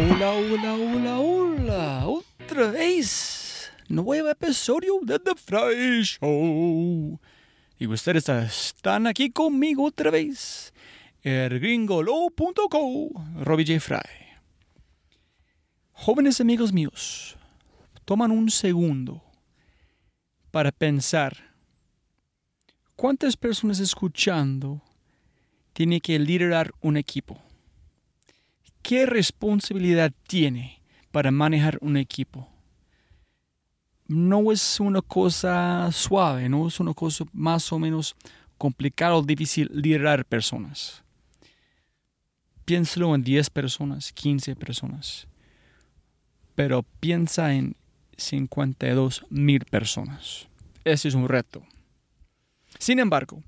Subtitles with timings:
[0.00, 2.06] Hola, hola, hola, hola.
[2.06, 3.70] Otra vez.
[3.86, 7.20] Nuevo episodio de The Fry Show.
[7.78, 10.72] Y ustedes están aquí conmigo otra vez.
[11.22, 13.10] El gringolo.co.
[13.42, 13.80] Robbie J.
[13.80, 13.98] Fry.
[15.92, 17.36] Jóvenes amigos míos,
[18.06, 19.22] toman un segundo
[20.50, 21.36] para pensar
[22.96, 24.80] cuántas personas escuchando
[25.74, 27.49] tiene que liderar un equipo.
[28.82, 32.48] ¿Qué responsabilidad tiene para manejar un equipo?
[34.06, 38.16] No es una cosa suave, no es una cosa más o menos
[38.58, 41.02] complicada o difícil liderar personas.
[42.64, 45.26] Piénsalo en 10 personas, 15 personas.
[46.54, 47.76] Pero piensa en
[48.16, 50.48] 52 mil personas.
[50.84, 51.62] Ese es un reto.
[52.78, 53.42] Sin embargo,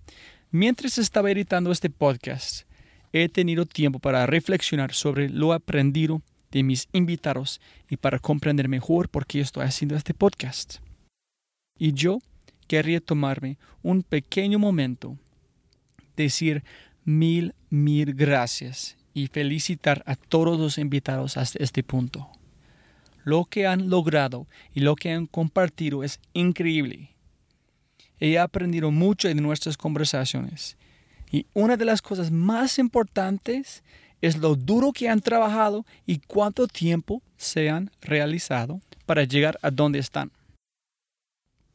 [0.51, 2.67] mientras estaba editando este podcast,
[3.13, 9.09] he tenido tiempo para reflexionar sobre lo aprendido de mis invitados y para comprender mejor
[9.09, 10.79] por qué estoy haciendo este podcast.
[11.79, 12.19] Y yo
[12.67, 15.19] querría tomarme un pequeño momento,
[16.17, 16.63] decir
[17.05, 22.31] mil, mil gracias y felicitar a todos los invitados hasta este punto.
[23.25, 27.11] Lo que han logrado y lo que han compartido es increíble.
[28.19, 30.77] He aprendido mucho de nuestras conversaciones
[31.33, 33.83] y una de las cosas más importantes
[34.21, 39.71] es lo duro que han trabajado y cuánto tiempo se han realizado para llegar a
[39.71, 40.31] donde están.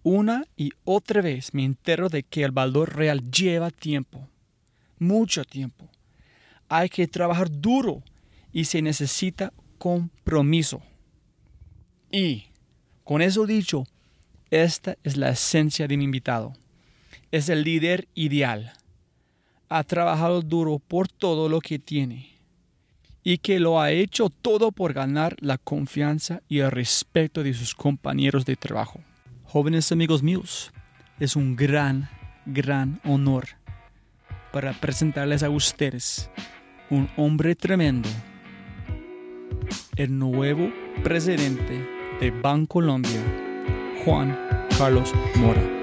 [0.04, 4.30] Una y otra vez me entero de que el valor real lleva tiempo,
[5.00, 5.90] mucho tiempo.
[6.70, 8.04] Hay que trabajar duro
[8.54, 10.82] y se necesita compromiso.
[12.12, 12.46] Y,
[13.04, 13.86] con eso dicho,
[14.52, 16.54] esta es la esencia de mi invitado.
[17.32, 18.74] Es el líder ideal
[19.70, 22.38] ha trabajado duro por todo lo que tiene
[23.24, 27.76] y que lo ha hecho todo por ganar la confianza y el respeto de sus
[27.76, 29.02] compañeros de trabajo.
[29.44, 30.72] Jóvenes amigos míos,
[31.20, 32.10] es un gran,
[32.46, 33.48] gran honor
[34.54, 36.30] para presentarles a ustedes
[36.90, 38.08] un hombre tremendo,
[39.98, 40.72] el nuevo
[41.04, 41.86] presidente
[42.22, 43.22] de Bancolombia,
[44.06, 44.38] Juan
[44.78, 45.77] Carlos Mora.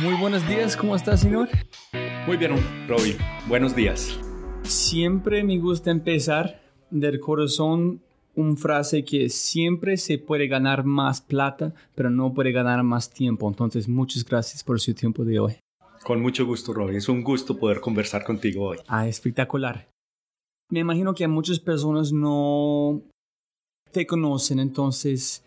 [0.00, 1.48] Muy buenos días, ¿cómo está, señor?
[2.26, 2.52] Muy bien,
[2.86, 3.16] Robbie,
[3.48, 4.18] buenos días.
[4.62, 8.00] Siempre me gusta empezar del corazón
[8.36, 13.48] una frase que siempre se puede ganar más plata, pero no puede ganar más tiempo.
[13.48, 15.56] Entonces, muchas gracias por su tiempo de hoy.
[16.04, 16.98] Con mucho gusto, Robbie.
[16.98, 18.78] Es un gusto poder conversar contigo hoy.
[18.86, 19.88] Ah, espectacular.
[20.70, 23.02] Me imagino que a muchas personas no
[23.92, 25.43] te conocen, entonces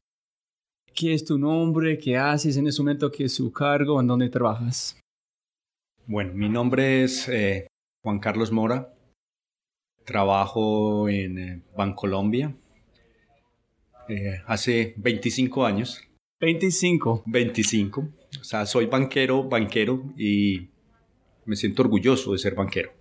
[0.97, 2.00] ¿Qué es tu nombre?
[2.00, 3.12] ¿Qué haces en ese momento?
[3.12, 4.02] ¿Qué es su cargo?
[4.02, 5.00] ¿En dónde trabajas?
[6.08, 7.68] Bueno, mi nombre es eh,
[8.03, 8.91] Juan Carlos Mora.
[10.06, 12.52] Trabajo en eh, Bancolombia
[14.09, 16.02] eh, hace 25 años.
[16.41, 17.25] 25.
[17.28, 18.09] 25.
[18.41, 20.68] O sea, soy banquero, banquero y
[21.46, 22.91] me siento orgulloso de ser banquero.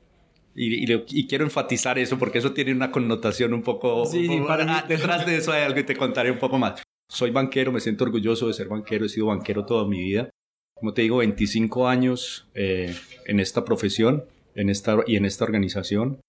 [0.54, 4.04] Y, quiero enfatizar eso porque eso tiene una connotación un poco...
[4.04, 6.82] Sí, para detrás de eso hay algo que te contaré un poco más.
[7.08, 10.30] Soy banquero, me siento orgulloso de ser banquero, he sido banquero toda mi vida.
[10.74, 12.94] Como te digo, 25 años eh,
[13.26, 14.24] en esta profesión
[14.56, 16.20] en esta, y en esta organización,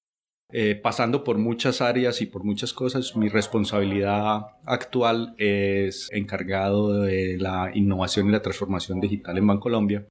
[0.52, 3.16] eh, pasando por muchas áreas y por muchas cosas.
[3.16, 10.08] Mi responsabilidad actual es encargado de la innovación y la transformación digital en Bancolombia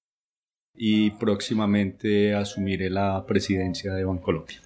[0.75, 4.61] y próximamente asumiré la presidencia de Bancolombia.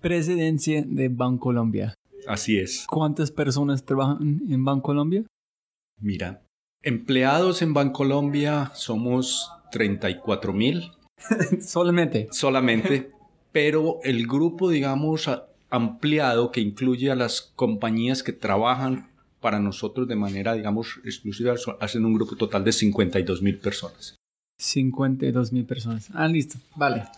[0.00, 1.94] Presidencia de Bancolombia.
[2.26, 2.86] Así es.
[2.88, 5.24] ¿Cuántas personas trabajan en Bancolombia?
[6.00, 6.42] Mira,
[6.82, 10.92] empleados en Bancolombia somos 34 mil.
[11.60, 12.28] Solamente.
[12.30, 13.10] Solamente.
[13.52, 15.28] pero el grupo, digamos,
[15.70, 19.08] ampliado que incluye a las compañías que trabajan
[19.40, 24.16] para nosotros de manera, digamos, exclusiva, hacen un grupo total de 52 mil personas.
[24.58, 26.08] 52 mil personas.
[26.12, 26.58] Ah, listo.
[26.76, 27.04] Vale.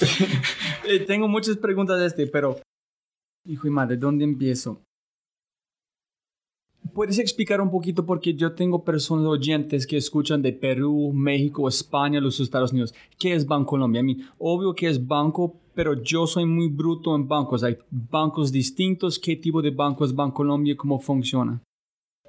[0.84, 2.60] Eh, tengo muchas preguntas de este, pero
[3.44, 4.82] Hijo y madre, ¿dónde empiezo?
[6.94, 8.04] ¿Puedes explicar un poquito?
[8.04, 12.94] Porque yo tengo personas oyentes que escuchan de Perú, México, España, los Estados Unidos.
[13.18, 14.00] ¿Qué es Bancolombia?
[14.00, 17.64] A mí, obvio que es banco, pero yo soy muy bruto en bancos.
[17.64, 19.18] Hay bancos distintos.
[19.18, 20.76] ¿Qué tipo de banco es Bancolombia?
[20.76, 21.62] ¿Cómo funciona?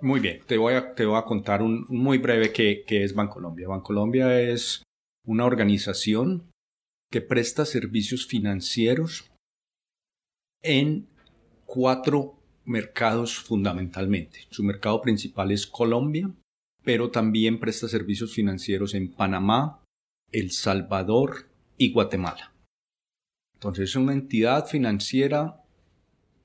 [0.01, 3.13] Muy bien, te voy a, te voy a contar un, muy breve qué, qué es
[3.13, 3.67] Bancolombia.
[3.67, 4.83] Bancolombia es
[5.25, 6.49] una organización
[7.11, 9.32] que presta servicios financieros
[10.63, 11.07] en
[11.65, 14.39] cuatro mercados fundamentalmente.
[14.49, 16.31] Su mercado principal es Colombia,
[16.83, 19.83] pero también presta servicios financieros en Panamá,
[20.31, 22.53] El Salvador y Guatemala.
[23.55, 25.61] Entonces es una entidad financiera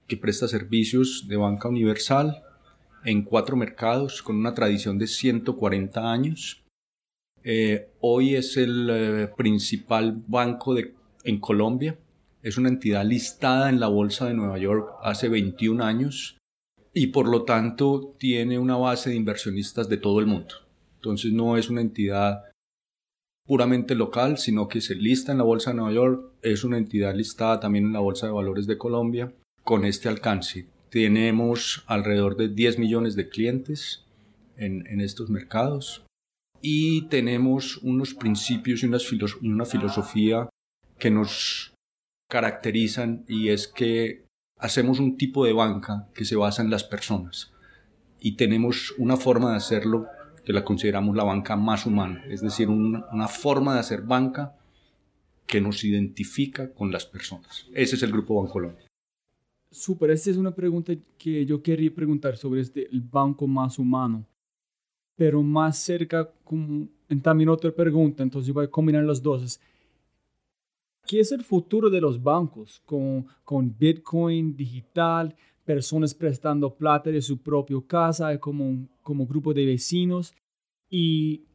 [0.06, 2.42] que presta servicios de banca universal
[3.04, 6.64] en cuatro mercados con una tradición de 140 años.
[7.44, 10.94] Eh, hoy es el eh, principal banco de,
[11.24, 11.96] en Colombia
[12.48, 16.38] es una entidad listada en la Bolsa de Nueva York hace 21 años
[16.94, 20.54] y por lo tanto tiene una base de inversionistas de todo el mundo.
[20.94, 22.44] Entonces no es una entidad
[23.46, 27.14] puramente local, sino que se lista en la Bolsa de Nueva York, es una entidad
[27.14, 30.66] listada también en la Bolsa de Valores de Colombia con este alcance.
[30.88, 34.06] Tenemos alrededor de 10 millones de clientes
[34.56, 36.02] en, en estos mercados
[36.62, 40.48] y tenemos unos principios y una filosofía
[40.98, 41.74] que nos
[42.28, 44.24] caracterizan y es que
[44.58, 47.52] hacemos un tipo de banca que se basa en las personas
[48.20, 50.06] y tenemos una forma de hacerlo
[50.44, 54.56] que la consideramos la banca más humana, es decir, una, forma de hacer banca
[55.46, 57.66] que nos identifica con las personas.
[57.74, 58.86] Ese es el Grupo Bancolombia.
[59.70, 64.24] Súper, esta es una pregunta que yo quería preguntar sobre este, el banco más humano,
[65.16, 66.88] pero más cerca, como,
[67.22, 69.60] también otra pregunta, entonces voy a combinar las dos.
[71.08, 75.34] ¿Qué es el futuro de los bancos con, con Bitcoin digital,
[75.64, 80.34] personas prestando plata de su propia casa como, como grupo de vecinos?
[80.90, 81.46] Y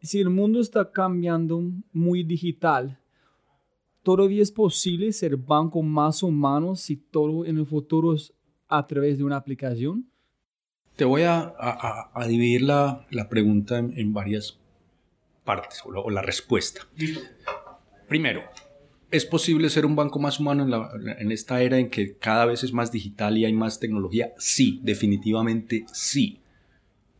[0.00, 1.60] si el mundo está cambiando
[1.92, 3.00] muy digital,
[4.04, 8.32] ¿todavía es posible ser banco más humano si todo en el futuro es
[8.68, 10.08] a través de una aplicación?
[10.94, 14.56] Te voy a, a, dividir la, la pregunta en, varias
[15.44, 16.82] partes o la, o la respuesta.
[18.08, 18.42] Primero,
[19.10, 22.72] ¿es posible ser un banco más humano en, esta era en que cada vez es
[22.72, 24.32] más digital y hay más tecnología?
[24.38, 26.40] Sí, definitivamente sí.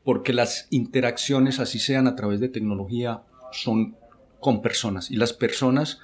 [0.04, 3.96] Porque las interacciones, así sean a través de tecnología, son
[4.38, 5.10] con personas.
[5.10, 5.98] Y las personas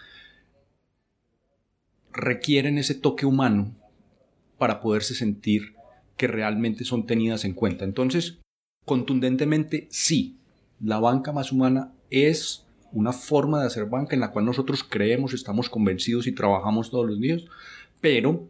[2.13, 3.75] requieren ese toque humano
[4.59, 5.75] para poderse sentir
[6.17, 7.85] que realmente son tenidas en cuenta.
[7.85, 8.39] Entonces,
[8.85, 10.37] contundentemente, sí,
[10.81, 15.35] la banca más humana es una forma de hacer banca en la cual nosotros creemos,
[15.35, 17.45] estamos convencidos y trabajamos todos los días,
[18.01, 18.49] pero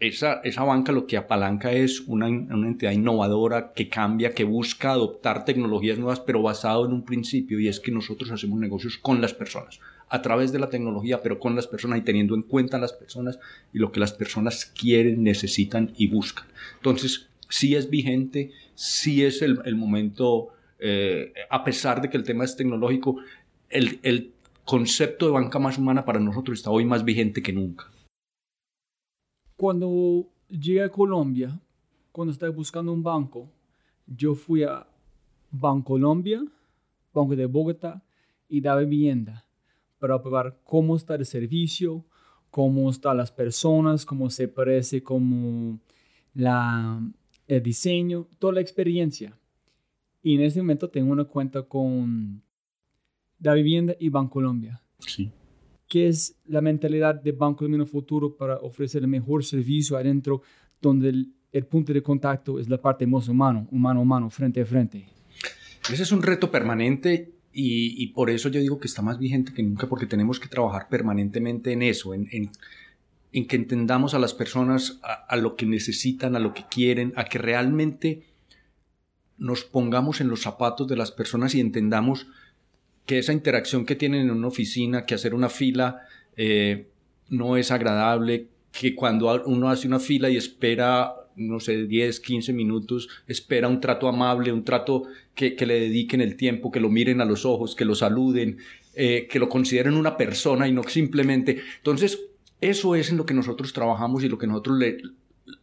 [0.00, 4.92] esa, esa banca lo que apalanca es una, una, entidad innovadora que cambia, que busca
[4.92, 9.20] adoptar tecnologías nuevas, pero basado en un principio y es que nosotros hacemos negocios con
[9.20, 12.78] las personas, a través de la tecnología, pero con las personas y teniendo en cuenta
[12.78, 13.40] las personas
[13.72, 16.46] y lo que las personas quieren, necesitan y buscan.
[16.76, 22.22] Entonces, sí es vigente, sí es el, el momento, eh, a pesar de que el
[22.22, 23.16] tema es tecnológico,
[23.70, 24.32] el,
[24.64, 27.90] concepto de banca más humana para nosotros está hoy más vigente que nunca.
[29.56, 31.58] Cuando llegué a Colombia,
[32.12, 33.50] cuando estaba buscando un banco,
[34.06, 34.86] yo fui a
[35.50, 36.44] Bancolombia,
[37.14, 38.04] Banco de Bogotá
[38.46, 39.46] y da vivienda
[39.98, 42.04] para probar cómo está el servicio,
[42.50, 45.80] cómo están las personas, cómo se parece, cómo
[46.34, 47.00] la,
[47.46, 49.36] el diseño, toda la experiencia.
[50.22, 52.42] Y en ese momento tengo una cuenta con
[53.38, 54.80] da Vivienda y Bancolombia.
[54.98, 55.30] Sí.
[55.88, 60.42] ¿Qué es la mentalidad de Bancolombia en el futuro para ofrecer el mejor servicio adentro,
[60.82, 65.08] donde el, punto de contacto es la parte más humano, humano humano, frente a frente?
[65.90, 69.62] Ese es un reto permanente y, por eso yo digo que está más vigente que
[69.62, 72.28] nunca, porque tenemos que trabajar permanentemente en eso, en,
[73.32, 77.12] en, que entendamos a las personas a, a, lo que necesitan, a lo que quieren,
[77.16, 78.24] a que realmente
[79.38, 82.26] nos pongamos en los zapatos de las personas y entendamos
[83.08, 86.02] que esa interacción que tienen en una oficina, que hacer una fila
[86.36, 86.88] eh,
[87.30, 92.52] no es agradable, que cuando uno hace una fila y espera, no sé, 10, 15
[92.52, 97.22] minutos, espera un trato amable, un trato que, le dediquen el tiempo, que lo miren
[97.22, 98.58] a los ojos, que lo saluden,
[98.94, 101.62] eh, que lo consideren una persona y no simplemente.
[101.78, 102.20] Entonces,
[102.60, 104.98] eso es en lo que nosotros trabajamos y lo que nosotros le,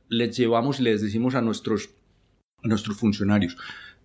[0.10, 1.92] les llevamos y les decimos a nuestros,
[2.64, 3.56] a nuestros funcionarios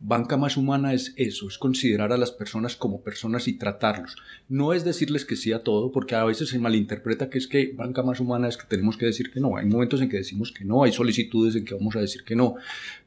[0.02, 4.16] Banca más humana es eso, es considerar a las personas como personas y tratarlos.
[4.49, 7.75] No es decirles que sí a todo, porque a veces se malinterpreta que es que
[7.76, 9.59] banca más humana es que tenemos que decir que no.
[9.59, 12.35] Hay momentos en que decimos que no, hay solicitudes en que vamos a decir que
[12.35, 12.54] no.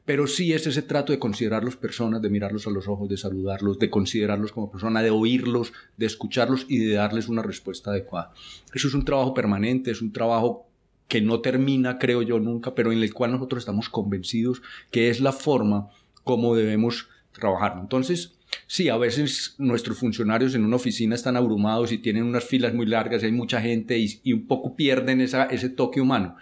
[0.04, 3.80] Pero sí es ese trato de considerarlos personas, de mirarlos a los ojos, de saludarlos,
[3.80, 8.32] de considerarlos como personas, de oírlos, de escucharlos y de darles una respuesta adecuada.
[8.72, 10.68] Eso es un trabajo permanente, es un trabajo
[11.08, 15.20] que no termina, creo yo, nunca, pero en el cual nosotros estamos convencidos que es
[15.20, 15.90] la forma
[16.24, 17.76] cómo debemos trabajar.
[17.80, 22.74] Entonces, sí, a veces nuestros funcionarios en una oficina están abrumados y tienen unas filas
[22.74, 26.36] muy largas y hay mucha gente y, un poco pierden esa, ese toque humano.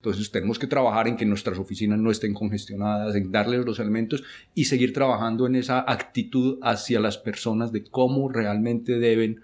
[0.00, 4.24] Entonces tenemos que trabajar en que nuestras oficinas no estén congestionadas, en darles los elementos
[4.52, 9.42] y seguir trabajando en esa actitud hacia las personas de cómo realmente deben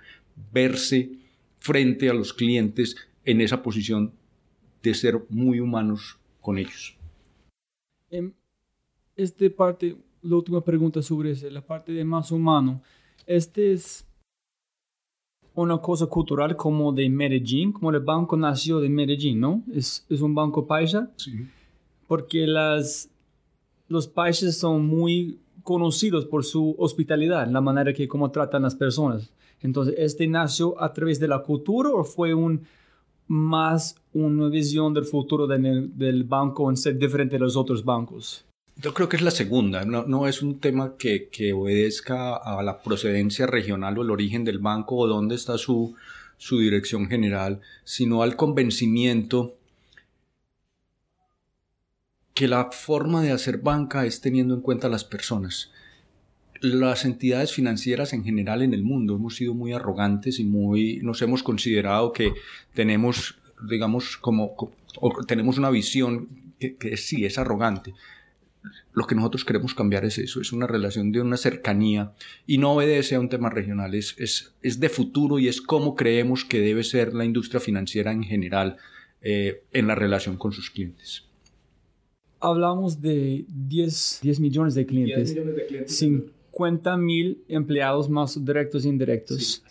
[0.53, 1.13] verse
[1.61, 4.13] frente a los clientes en esa posición
[4.83, 6.97] de ser muy humanos con ellos.
[9.19, 12.81] Esta parte, la última pregunta sobre eso, la parte de más humano,
[13.27, 14.07] este es
[15.55, 19.65] una cosa cultural como de Medellín, como el banco nació de Medellín, ¿no?
[19.75, 21.11] Es, es un banco paisa.
[21.17, 21.33] Sí.
[22.07, 23.11] Porque las,
[23.89, 29.33] los países son muy conocidos por su hospitalidad, la manera que cómo tratan las personas.
[29.61, 32.63] Entonces, ¿este nació a través de la cultura o fue un
[33.27, 38.48] más una visión del futuro del banco en ser diferente de los otros bancos?
[38.81, 42.63] Yo creo que es la segunda, no, no es un tema que, que, obedezca a
[42.63, 45.97] la procedencia regional o el origen del banco o dónde está su,
[46.37, 49.57] su dirección general, sino al convencimiento
[52.35, 55.73] que la forma de hacer banca es teniendo en cuenta a las personas.
[56.61, 61.21] Las entidades financieras en general en el mundo hemos sido muy arrogantes y muy nos
[61.21, 62.33] hemos considerado que
[62.75, 63.35] tenemos
[63.69, 64.73] digamos como,
[65.27, 66.29] tenemos una visión
[66.61, 67.93] que, que sí es arrogante
[68.93, 72.13] lo que nosotros queremos cambiar es eso, es una relación de una cercanía
[72.47, 76.45] y no obedece a un tema regional, es, es, de futuro y es cómo creemos
[76.45, 78.77] que debe ser la industria financiera en general
[79.23, 81.25] eh, en la relación con sus clientes.
[82.41, 85.37] Hablamos de 10, 10 millones de clientes,
[85.87, 89.65] 50 mil empleados más directos e indirectos.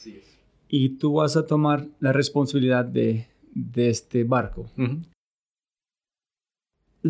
[0.69, 4.69] Y tú vas a tomar la responsabilidad de, de este barco.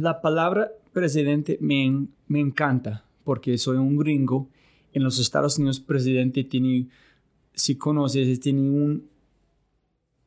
[0.01, 4.47] La palabra presidente me, me encanta porque soy un gringo.
[4.93, 6.87] En los Estados Unidos, presidente tiene,
[7.53, 9.07] si conoces, tiene un,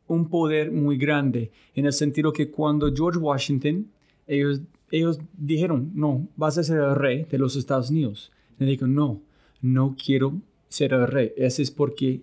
[0.09, 3.87] un poder muy grande en el sentido que cuando George Washington,
[4.27, 4.61] ellos,
[4.91, 8.33] ellos dijeron, no, vas a ser el rey de los Estados Unidos.
[8.59, 9.21] Le dijo, no,
[9.61, 11.33] no quiero ser el rey.
[11.37, 12.23] Ese es porque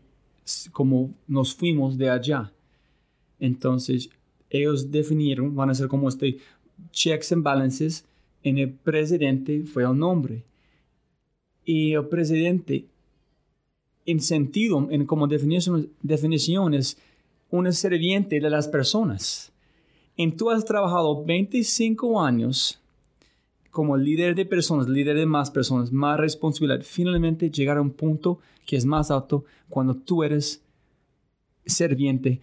[0.71, 2.51] como nos fuimos de allá.
[3.39, 4.09] Entonces,
[4.49, 6.37] ellos definieron, van a ser como este
[6.91, 8.05] checks and balances
[8.43, 10.43] en el presidente fue el nombre.
[11.65, 12.85] Y el presidente,
[14.05, 16.97] en sentido, en como definición, definición es
[17.49, 19.51] un serviente de las personas.
[20.15, 22.79] Y tú has trabajado 25 años
[23.69, 26.83] como líder de personas, líder de más personas, más responsabilidad.
[26.83, 30.63] Finalmente llegar a un punto que es más alto cuando tú eres
[31.65, 32.41] serviente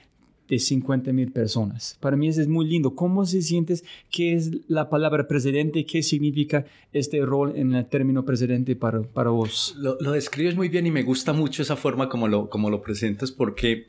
[0.48, 1.96] de 50 mil personas.
[2.00, 2.94] Para mí eso es muy lindo.
[2.94, 3.84] ¿Cómo se sientes?
[4.10, 5.86] ¿Qué es la palabra presidente?
[5.86, 9.74] ¿Qué significa este rol en el término presidente para, para vos?
[9.78, 12.82] Lo, lo, describes muy bien y me gusta mucho esa forma como lo, como lo
[12.82, 13.88] presentas porque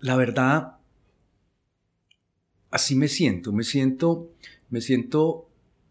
[0.00, 0.76] la verdad,
[2.70, 3.52] así me siento.
[3.52, 4.30] Me siento,
[4.70, 5.48] me siento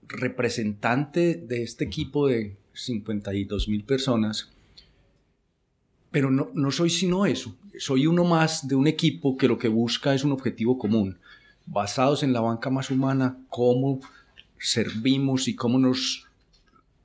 [0.07, 4.53] representante de este equipo de 52 mil personas
[6.13, 7.57] pero no, no soy sino eso.
[7.77, 11.17] Soy uno más de un equipo que lo que busca es un objetivo común,
[11.65, 13.99] basados en la banca más humana, cómo
[14.59, 16.27] servimos y cómo nos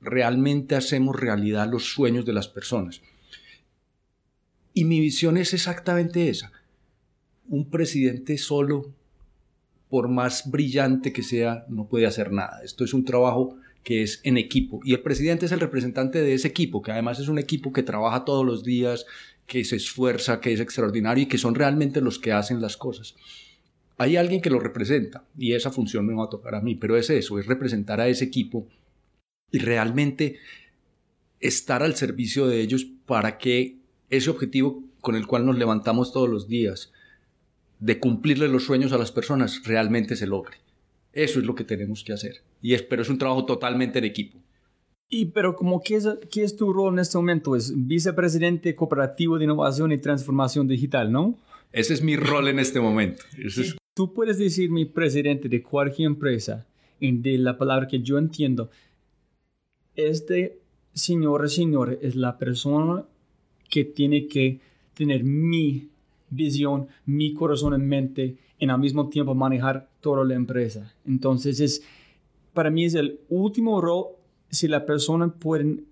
[0.01, 3.01] realmente hacemos realidad los sueños de las personas.
[4.73, 6.51] Y mi visión es exactamente esa.
[7.49, 8.93] Un presidente solo,
[9.89, 12.61] por más brillante que sea, no puede hacer nada.
[12.63, 14.79] Esto es un trabajo que es en equipo.
[14.83, 17.83] Y el presidente es el representante de ese equipo, que además es un equipo que
[17.83, 19.05] trabaja todos los días,
[19.49, 23.15] que se esfuerza, que es extraordinario y que son realmente los que hacen las cosas.
[23.97, 26.95] Hay alguien que lo representa y esa función me va a tocar a mí, pero
[26.95, 28.67] es eso, es representar a ese equipo
[29.51, 30.37] y realmente
[31.39, 33.79] estar al servicio de ellos para que
[34.09, 36.91] ese objetivo con el cual nos levantamos todos los días,
[37.79, 40.57] de cumplirle los sueños a las personas, realmente se logre.
[41.11, 42.43] Eso es lo que tenemos que hacer.
[42.61, 44.37] Y es, pero es un trabajo totalmente de equipo.
[45.09, 47.55] Y pero como qué es, qué es tu rol en este momento?
[47.55, 51.37] Es vicepresidente cooperativo de innovación y transformación digital, ¿no?
[51.71, 53.23] Ese es mi rol en este momento.
[53.95, 56.65] Tú puedes decir mi presidente de cualquier empresa,
[56.99, 58.69] de la palabra que yo entiendo,
[59.95, 60.59] este
[60.93, 63.05] señores, señores, es la persona
[63.69, 64.59] que tiene que
[64.93, 65.89] tener mi
[66.29, 70.93] visión, mi corazón en mente, en al mismo tiempo manejar toda la empresa.
[71.05, 71.83] Entonces, es,
[72.53, 74.07] para mí es el último rol
[74.49, 75.83] si la persona puede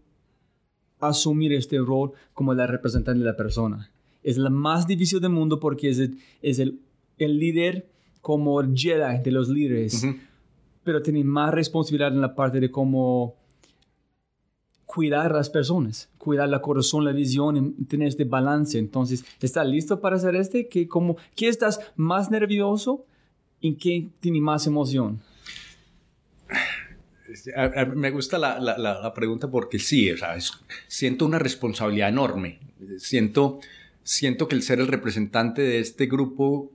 [1.00, 3.92] asumir este rol como la representante de la persona.
[4.24, 6.80] Es la más difícil del mundo porque es el, es el,
[7.18, 7.90] el líder
[8.22, 10.06] como el Jedi de los líderes,
[10.84, 13.36] pero tiene más responsabilidad en la parte de cómo
[14.86, 18.80] cuidar a las personas, cuidar la corazón, la visión, tener este balance.
[18.80, 20.68] Entonces, ¿estás listo para hacer este?
[20.68, 23.06] ¿Qué, como, ¿qué estás más nervioso
[23.62, 25.22] y qué tiene más emoción?
[27.96, 30.10] Me gusta la, pregunta porque sí,
[30.88, 32.60] siento una responsabilidad enorme.
[32.98, 33.60] Siento,
[34.04, 36.72] que el ser el representante de este grupo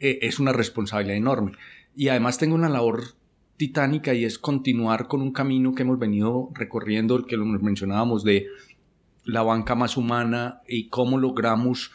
[0.00, 1.52] eh, es una responsabilidad enorme.
[1.96, 3.14] Y además tengo una labor
[3.56, 8.24] titánica y es continuar con un camino que hemos venido recorriendo, el que lo mencionábamos
[8.24, 8.48] de
[9.24, 11.92] la banca más humana y cómo logramos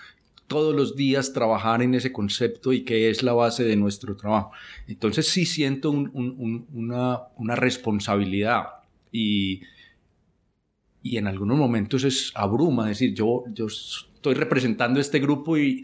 [0.49, 4.51] todos los días trabajar en ese concepto y que es la base de nuestro trabajo.
[4.87, 8.63] Entonces sí siento una, responsabilidad
[9.13, 9.61] y,
[11.01, 15.83] y en algunos momentos es abruma, decir, yo, yo estoy representando este grupo y,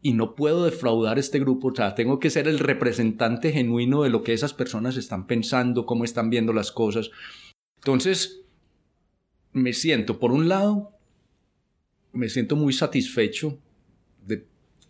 [0.00, 4.10] y no puedo defraudar este grupo, o sea, tengo que ser el representante genuino de
[4.10, 7.10] lo que esas personas están pensando, cómo están viendo las cosas.
[7.78, 8.42] Entonces,
[9.52, 10.93] me siento, por un lado,
[12.14, 13.58] me siento muy satisfecho
[14.26, 14.46] de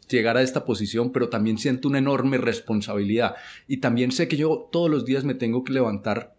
[0.09, 3.35] llegar a esta posición, pero también siento una enorme responsabilidad.
[3.67, 6.37] Y también sé que yo todos los días me tengo que levantar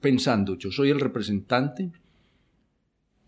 [0.00, 1.90] pensando, yo soy el representante,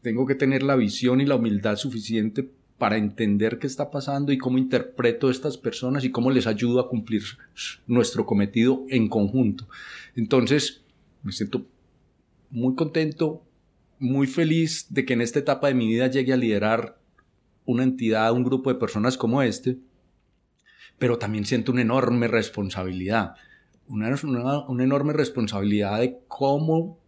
[0.03, 2.49] tengo que tener la visión y la humildad suficiente
[2.79, 6.81] para entender qué está pasando y cómo interpreto a estas personas y cómo les ayudo
[6.81, 7.23] a cumplir
[7.87, 9.69] nuestro cometido en conjunto.
[10.17, 10.81] Entonces,
[11.23, 11.67] me siento
[12.51, 13.43] muy contento,
[14.01, 16.99] muy feliz de que en esta etapa de mi vida llegue a liderar
[17.67, 19.79] una entidad, un grupo de personas como este,
[20.99, 23.35] pero también siento una enorme responsabilidad,
[23.89, 26.99] una, enorme responsabilidad de cómo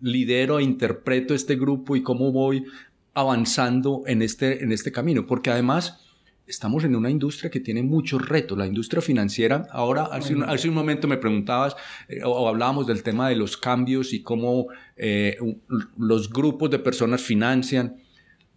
[0.00, 2.64] lidero e interpreto este grupo y cómo voy
[3.12, 6.09] avanzando en este, en este camino, porque además
[6.50, 8.58] estamos en una industria que tiene muchos retos.
[8.58, 11.76] La industria financiera, ahora hace un, hace un momento me preguntabas
[12.08, 15.38] eh, o, hablábamos del tema de los cambios y cómo eh,
[15.96, 17.96] los grupos de personas financian.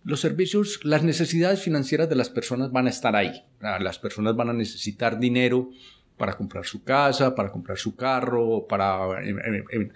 [0.04, 3.44] Los servicios, las necesidades financieras de las personas van a estar ahí.
[3.62, 5.70] Las personas van a necesitar dinero
[6.18, 9.90] para comprar su casa, para comprar su carro, para em, em, em,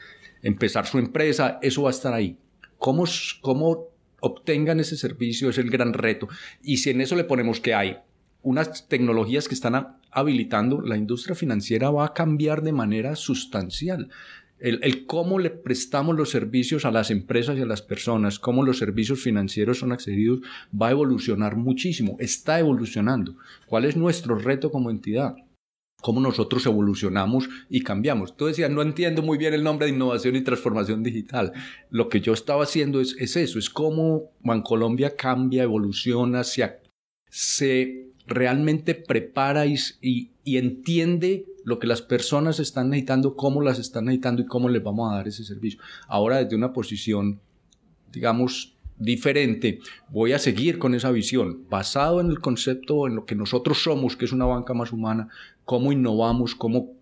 [0.43, 1.59] empezar su empresa.
[1.61, 2.37] Eso va a estar ahí.
[2.77, 3.03] ¿Cómo,
[3.41, 6.27] cómo obtengan ese servicio es el gran reto.
[6.63, 7.97] Y si en eso le ponemos que hay
[8.43, 14.09] unas tecnologías que están habilitando, la industria financiera va a cambiar de manera sustancial.
[14.59, 18.79] El, cómo le prestamos los servicios a las empresas y a las personas, cómo los
[18.79, 20.39] servicios financieros son accedidos,
[20.73, 23.35] va a evolucionar muchísimo, está evolucionando.
[23.67, 25.35] ¿Cuál es nuestro reto como entidad?
[26.07, 28.37] Cómo nosotros evolucionamos y cambiamos.
[28.37, 31.51] Tú decías, no entiendo muy bien el nombre de innovación y transformación digital.
[31.89, 36.79] Lo que yo estaba haciendo es, eso, es cómo Bancolombia cambia, evoluciona, se,
[37.29, 44.05] se realmente prepara y, y, entiende lo que las personas están necesitando, cómo las están
[44.05, 45.81] necesitando y cómo les vamos a dar ese servicio.
[46.07, 47.41] Ahora desde una posición,
[48.13, 49.79] digamos, diferente,
[50.09, 54.15] voy a seguir con esa visión, basado en el concepto, en lo que nosotros somos,
[54.15, 55.29] que es una banca más humana,
[55.65, 56.93] cómo innovamos, cómo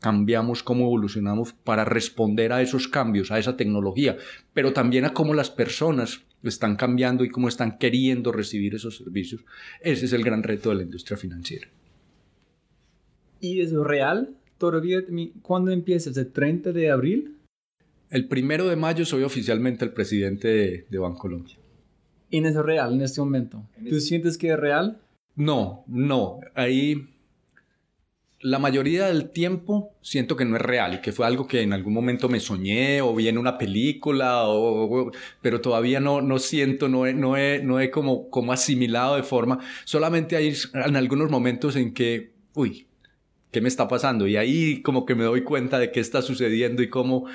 [0.00, 4.16] cambiamos, cómo evolucionamos para responder a esos cambios, a esa tecnología,
[4.54, 9.44] pero también a cómo las personas están cambiando y cómo están queriendo recibir esos servicios.
[9.80, 11.68] Ese es el gran reto de la industria financiera.
[13.40, 14.36] ¿Y es real?
[14.58, 15.02] ¿Todavía
[15.42, 16.10] cuándo empieza?
[16.18, 17.36] ¿El 30 de abril?
[18.10, 21.56] El primero de mayo soy oficialmente el presidente de, de Bancolombia.
[22.28, 23.64] ¿Y es real en este momento?
[23.88, 25.00] ¿Tú sientes que es real?
[25.36, 26.40] No, no.
[26.54, 27.08] Ahí
[28.40, 31.72] la mayoría del tiempo siento que no es real y que fue algo que en
[31.72, 35.10] algún momento me soñé o vi en una película, o,
[35.42, 39.22] pero todavía no, no siento, no he, no he, no he como, como asimilado de
[39.22, 39.58] forma.
[39.84, 42.86] Solamente hay en algunos momentos en que, uy,
[43.50, 44.26] ¿qué me está pasando?
[44.26, 47.26] Y ahí como que me doy cuenta de qué está sucediendo y cómo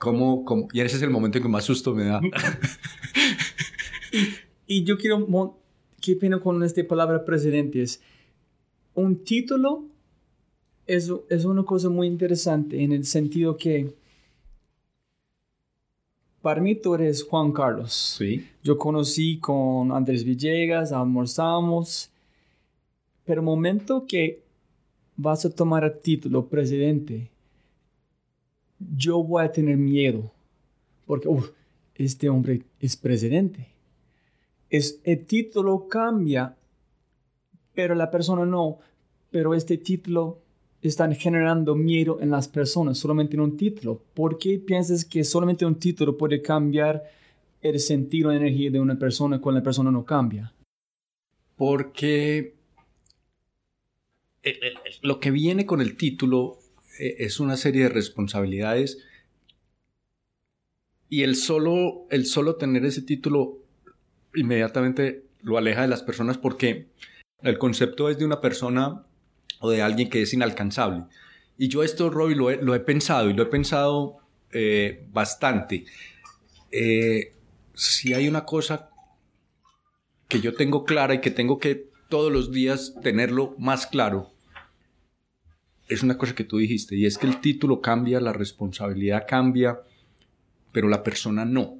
[0.00, 0.66] ¿Cómo, cómo?
[0.72, 2.22] Y ese es el momento en que más susto me da.
[4.66, 5.58] y, yo quiero,
[6.00, 8.00] qué pena con esta palabra presidente, es
[8.94, 9.84] un título
[10.86, 13.94] es, es una cosa muy interesante en el sentido que
[16.40, 18.16] para mí tú eres Juan Carlos.
[18.18, 18.48] Sí.
[18.64, 22.10] Yo conocí con Andrés Villegas, almorzamos,
[23.26, 24.42] pero el momento que
[25.16, 27.30] vas a tomar el título presidente,
[28.80, 30.32] yo voy a tener miedo
[31.06, 31.28] porque
[31.96, 33.68] este hombre es presidente.
[34.70, 36.56] Es, el título cambia,
[37.74, 38.78] pero la persona no.
[39.30, 40.38] Pero este título
[40.82, 44.00] está generando miedo en las personas, solamente en un título.
[44.14, 47.02] ¿Por qué piensas que solamente un título puede cambiar
[47.60, 50.52] el sentido de energía de una persona cuando la persona no cambia?
[51.56, 52.54] Porque
[55.02, 56.59] lo que viene con el título eh,
[57.00, 58.98] es una serie de responsabilidades
[61.08, 63.58] y el solo, el solo tener ese título
[64.34, 66.86] inmediatamente lo aleja de las personas porque
[67.42, 69.04] el concepto es de una persona
[69.58, 71.04] o de alguien que es inalcanzable.
[71.58, 74.18] Y yo esto, Roy, lo he, pensado y lo he pensado
[74.52, 75.84] eh, bastante.
[76.70, 77.34] Eh,
[77.74, 78.90] si hay una cosa
[80.28, 84.29] que yo tengo clara y que tengo que todos los días tenerlo más claro,
[85.90, 89.80] es una cosa que tú dijiste, y es que el título cambia, la responsabilidad cambia,
[90.70, 91.78] pero la persona no.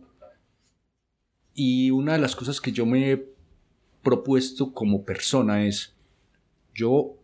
[1.54, 3.24] Y una de las cosas que yo me he
[4.02, 5.94] propuesto como persona es,
[6.74, 7.16] yo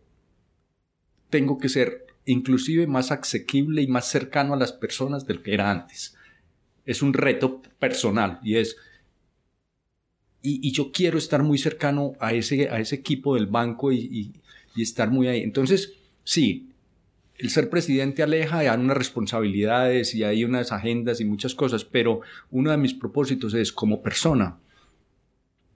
[1.29, 5.69] tengo que ser inclusive más asequible y más cercano a las personas del que era
[5.69, 6.15] antes.
[6.85, 8.77] Es un reto personal y es,
[10.41, 14.31] y, yo quiero estar muy cercano a ese, a ese equipo del banco y,
[14.73, 15.41] y estar muy ahí.
[15.41, 16.66] Entonces, sí,
[17.37, 22.21] el ser presidente aleja, hay unas responsabilidades y hay unas agendas y muchas cosas, pero
[22.49, 24.57] uno de mis propósitos es como persona,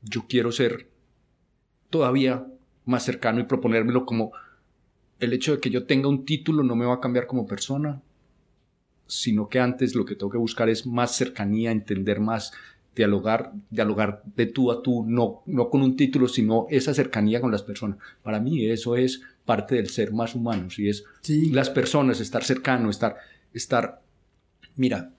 [0.02, 0.88] yo quiero ser
[1.90, 2.48] todavía
[2.86, 4.32] más cercano y proponérmelo como
[5.20, 8.02] el hecho de que yo tenga un título no me va a cambiar como persona,
[9.06, 12.54] sino que antes lo que tengo que buscar es más cercanía, entender más,
[12.96, 17.52] dialogar, dialogar de tú a tú, no, no con un título, sino esa cercanía con
[17.52, 17.98] las personas.
[18.22, 21.04] Para mí eso es parte del ser más humano, si es
[21.52, 23.16] las personas, estar cercano, estar,
[23.54, 24.02] estar,
[24.76, 25.12] mira,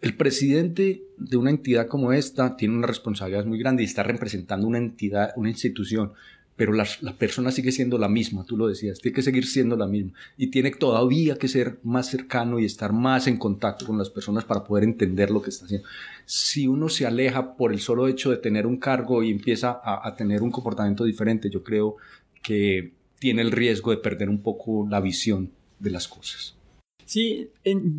[0.00, 4.66] el presidente de una entidad como esta tiene una responsabilidad muy grande y está representando
[4.66, 6.12] una entidad, una institución,
[6.58, 6.84] pero la,
[7.16, 10.48] persona sigue siendo la misma, tú lo decías, tiene que seguir siendo la misma y
[10.48, 14.64] tiene todavía que ser más cercano y estar más en contacto con las personas para
[14.64, 15.86] poder entender lo que está haciendo.
[16.26, 20.16] Si uno se aleja por el solo hecho de tener un cargo y empieza a,
[20.16, 21.94] tener un comportamiento diferente, yo creo
[22.42, 22.90] que
[23.20, 26.56] tiene el riesgo de perder un poco la visión de las cosas.
[27.04, 27.50] Sí,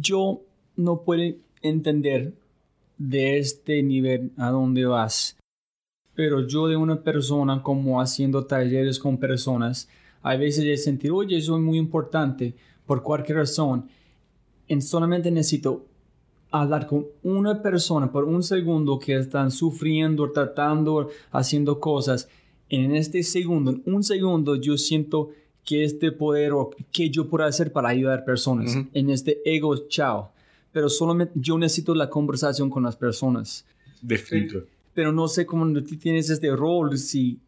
[0.02, 0.42] yo
[0.76, 2.34] no puedo entender
[2.98, 5.38] de este nivel a dónde vas
[6.20, 9.88] pero yo de una persona como haciendo talleres con personas,
[10.22, 12.56] a veces he sentido, oye, soy muy importante
[12.86, 13.88] por cualquier razón,
[14.68, 15.86] y solamente necesito
[16.52, 22.28] hablar con una persona por un segundo que están sufriendo, tratando, haciendo cosas.
[22.68, 25.30] En este segundo, en un segundo, yo siento
[25.64, 28.78] que este poder o que yo puedo hacer para ayudar personas.
[28.94, 30.34] En este ego, chao.
[30.74, 33.66] Pero solamente yo necesito la conversación con las personas.
[34.02, 37.40] Definitivamente pero no sé cómo tú tienes este rol, si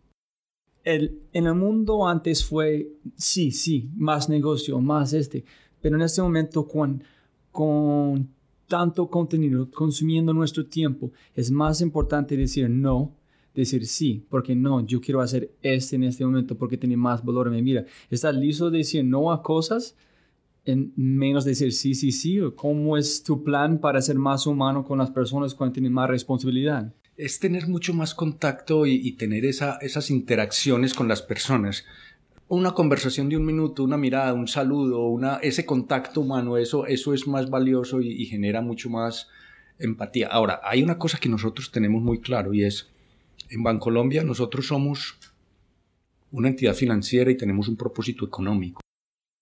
[0.85, 5.43] el, en el mundo antes fue, sí, sí, más negocio, más este,
[5.81, 7.03] pero en este momento con,
[7.51, 8.29] con
[8.69, 13.17] tanto contenido consumiendo nuestro tiempo, es más importante decir no,
[13.53, 17.47] decir sí, porque no, yo quiero hacer este en este momento porque tiene más valor
[17.47, 17.83] en mi vida.
[18.09, 19.97] ¿Estás listo de decir no a cosas?
[20.63, 24.99] En menos decir sí, sí, sí, cómo es tu plan para ser más humano con
[24.99, 30.95] las personas cuando tienen más responsabilidad es tener mucho más contacto y, tener esas interacciones
[30.95, 31.85] con las personas.
[32.47, 37.27] Una conversación de un minuto, una mirada, un saludo, ese contacto humano, eso, eso es
[37.27, 39.29] más valioso y, genera mucho más
[39.77, 40.29] empatía.
[40.29, 42.89] Ahora, hay una cosa que nosotros tenemos muy claro y es,
[43.51, 45.19] en Bancolombia nosotros somos
[46.31, 48.81] una entidad financiera y tenemos un propósito económico,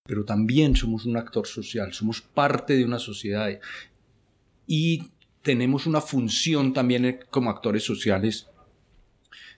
[0.05, 3.57] pero también somos un actor social, somos parte de una sociedad
[4.67, 8.47] y tenemos una función también eh, como actores sociales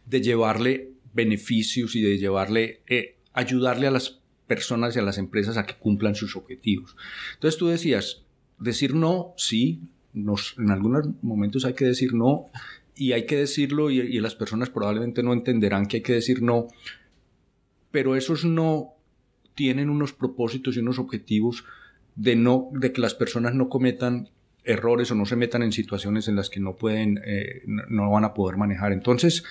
[0.05, 5.57] de llevarle beneficios y de llevarle, eh, ayudarle a las personas y a las empresas
[5.57, 6.95] a que cumplan sus objetivos.
[7.33, 8.23] Entonces tú decías,
[8.59, 9.81] decir no, sí,
[10.13, 12.47] nos, en algunos momentos hay que decir no
[12.95, 16.41] y hay que decirlo y, y las personas probablemente no entenderán que hay que decir
[16.41, 16.67] no,
[17.91, 18.93] pero esos no
[19.55, 21.65] tienen unos propósitos y unos objetivos
[22.15, 24.29] de no de que las personas no cometan
[24.63, 28.25] errores o no se metan en situaciones en las que no pueden, eh, no van
[28.25, 28.91] a poder manejar.
[28.91, 29.43] Entonces,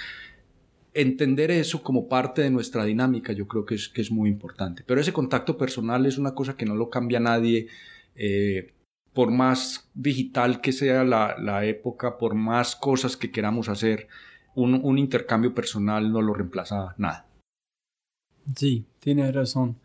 [0.94, 4.82] entender eso como parte de nuestra dinámica yo creo que es, muy importante.
[4.86, 7.68] Pero ese contacto personal es una cosa que no lo cambia nadie.
[8.14, 8.72] Eh,
[9.12, 14.06] por más digital que sea la, época, por más cosas que queramos hacer,
[14.54, 17.26] un, un intercambio personal no lo reemplaza nada.
[18.54, 19.76] Sí, tiene razón.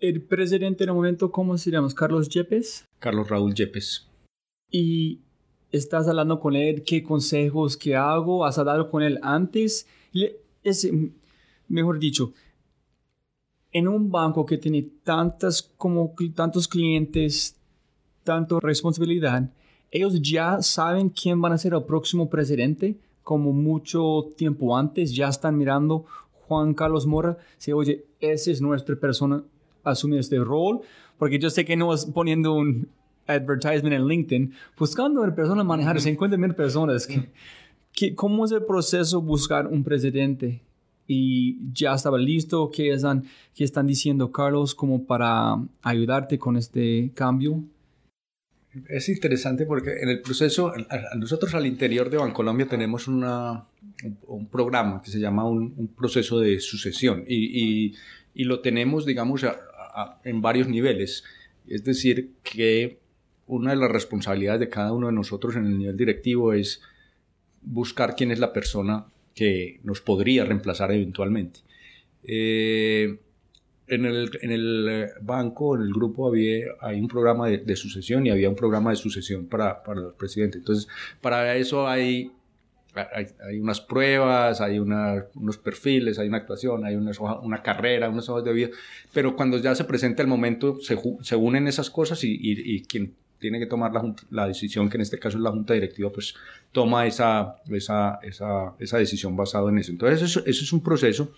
[0.00, 1.88] El presidente en el momento, ¿cómo se llama?
[1.92, 2.84] ¿Carlos Yepes?
[3.00, 4.06] Carlos Raúl Yepes.
[4.70, 5.20] y
[5.72, 9.88] estás hablando con él, qué consejos, qué hago, has hablado con él antes.
[10.62, 10.88] Es,
[11.68, 12.32] mejor dicho,
[13.72, 17.56] en un banco que tiene tantas, como, tantos clientes,
[18.22, 19.50] tanta responsabilidad,
[19.90, 25.28] ellos ya saben quién van a ser el próximo presidente, como mucho tiempo antes, ya
[25.28, 26.04] están mirando
[26.46, 29.44] Juan Carlos Mora, si oye, esa es nuestra persona,
[29.84, 30.80] asume este rol,
[31.18, 32.88] porque yo sé que no es poniendo un
[33.28, 37.06] advertisement en LinkedIn, buscando a una persona manejar 50 mil personas.
[37.92, 40.62] Que, ¿Cómo es el proceso buscar un presidente?
[41.06, 47.10] Y ya estaba listo, ¿qué están, qué están diciendo Carlos como para ayudarte con este
[47.14, 47.64] cambio?
[48.88, 50.72] Es interesante porque en el proceso,
[51.16, 53.64] nosotros al interior de Bancolombia tenemos una,
[54.26, 57.94] un, programa que se llama un, proceso de sucesión y, y,
[58.34, 59.44] y lo tenemos, digamos,
[60.24, 61.24] en varios niveles.
[61.66, 62.98] Es decir, que
[63.46, 66.82] una de las responsabilidades de cada uno de nosotros en el nivel directivo es
[67.62, 71.60] buscar quién es la persona que nos podría reemplazar eventualmente.
[72.24, 73.18] Eh,
[73.86, 78.26] en, el, en, el, eh, banco, en el grupo, había, hay un programa de, sucesión
[78.26, 80.60] y había un programa de sucesión para, para los presidentes.
[80.60, 80.88] Entonces,
[81.20, 82.32] para eso hay,
[82.98, 88.44] hay, unas pruebas, hay unos perfiles, hay una actuación, hay una, una carrera, unas hojas
[88.44, 88.68] de vida,
[89.12, 92.82] pero cuando ya se presenta el momento, se, se unen esas cosas y, y, y
[92.82, 96.10] quien tiene que tomar la, la, decisión, que en este caso es la junta directiva,
[96.10, 96.34] pues
[96.72, 99.92] toma esa, esa, esa, esa decisión basada en eso.
[99.92, 101.34] Entonces, eso, eso es un proceso.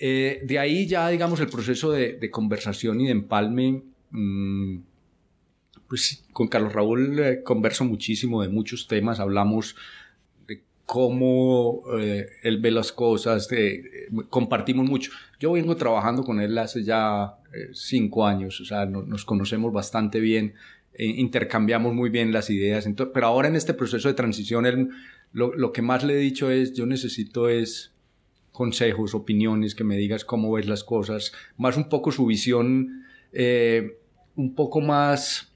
[0.00, 4.78] Eh, de ahí ya, digamos, el proceso de, de conversación y de empalme, mmm,
[5.92, 9.76] pues con Carlos Raúl eh, converso muchísimo de muchos temas, hablamos
[10.86, 15.12] cómo eh, él ve las cosas, de, compartimos mucho.
[15.40, 17.34] Yo vengo trabajando con él hace ya
[17.72, 20.54] cinco años, o sea, nos conocemos bastante bien
[20.94, 22.86] eh, intercambiamos muy bien las ideas.
[23.14, 24.90] pero ahora en este proceso de transición, él,
[25.32, 27.92] lo, lo, que más le he dicho es, yo necesito es
[28.50, 33.98] consejos, opiniones, que me digas cómo ves las cosas, más un poco su visión, eh,
[34.36, 35.51] un poco más,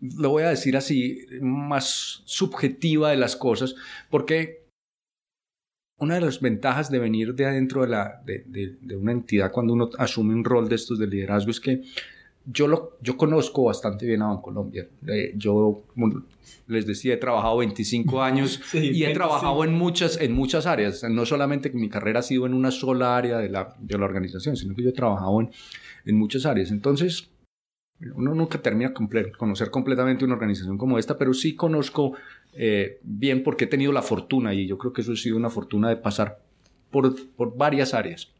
[0.00, 3.74] lo voy a decir así, más subjetiva de las cosas,
[4.10, 4.64] porque
[5.98, 9.52] una de las ventajas de venir de adentro de, la, de, de, de, una entidad
[9.52, 11.82] cuando uno asume un rol de estos de liderazgo es que
[12.46, 14.86] yo, lo, yo conozco bastante bien a Bancolombia.
[15.06, 15.84] Eh, yo,
[16.66, 21.04] les decía, he trabajado 25 años y he trabajado en muchas, en muchas áreas.
[21.04, 24.04] No solamente que mi carrera ha sido en una sola área de la, de la
[24.04, 25.50] organización, sino que yo he trabajado en,
[26.04, 26.70] en muchas áreas.
[26.70, 27.30] Entonces,
[28.00, 32.14] uno nunca termina de conocer completamente una organización como esta, pero sí conozco
[32.52, 35.50] eh, bien porque he tenido la fortuna, y yo creo que eso ha sido una
[35.50, 36.38] fortuna de pasar
[36.90, 38.32] por, por varias áreas.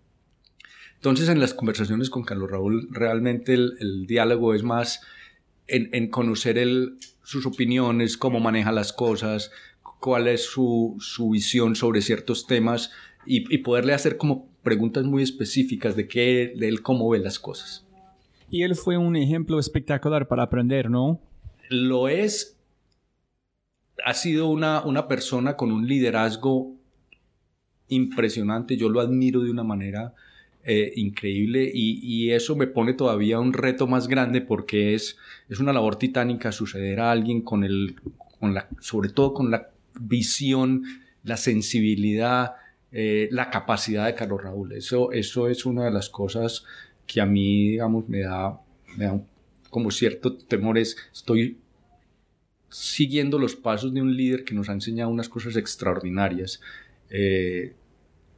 [1.05, 5.03] Entonces, en las conversaciones con Carlos Raúl, realmente el, diálogo es más
[5.67, 6.67] en, conocer
[7.23, 9.51] sus opiniones, cómo maneja las cosas,
[10.01, 10.97] cuál es su,
[11.31, 12.91] visión sobre ciertos temas
[13.27, 17.84] y, poderle hacer como preguntas muy específicas de, qué, de él cómo ve las cosas.
[18.51, 21.21] Y él fue un ejemplo espectacular para aprender, ¿no?
[21.71, 22.57] Lo es.
[24.05, 26.73] Ha sido una, una persona con un liderazgo
[27.89, 28.77] impresionante.
[28.77, 30.15] Yo lo admiro de una manera
[30.67, 35.19] eh, increíble y, eso me pone todavía un reto más grande porque es,
[35.51, 37.97] es una labor titánica suceder a alguien con el,
[38.41, 39.69] con la, sobre todo con la
[40.01, 40.85] visión,
[41.23, 42.55] la sensibilidad,
[42.93, 44.73] eh, la capacidad de Carlos Raúl.
[44.73, 46.65] Eso, eso es una de las cosas
[47.07, 48.61] que a mí, digamos, me da,
[48.97, 49.21] me da
[49.71, 50.79] como cierto temor.
[50.79, 51.59] Es, estoy
[52.71, 56.61] siguiendo los pasos de un líder que nos ha enseñado unas cosas extraordinarias.
[57.11, 57.75] Eh,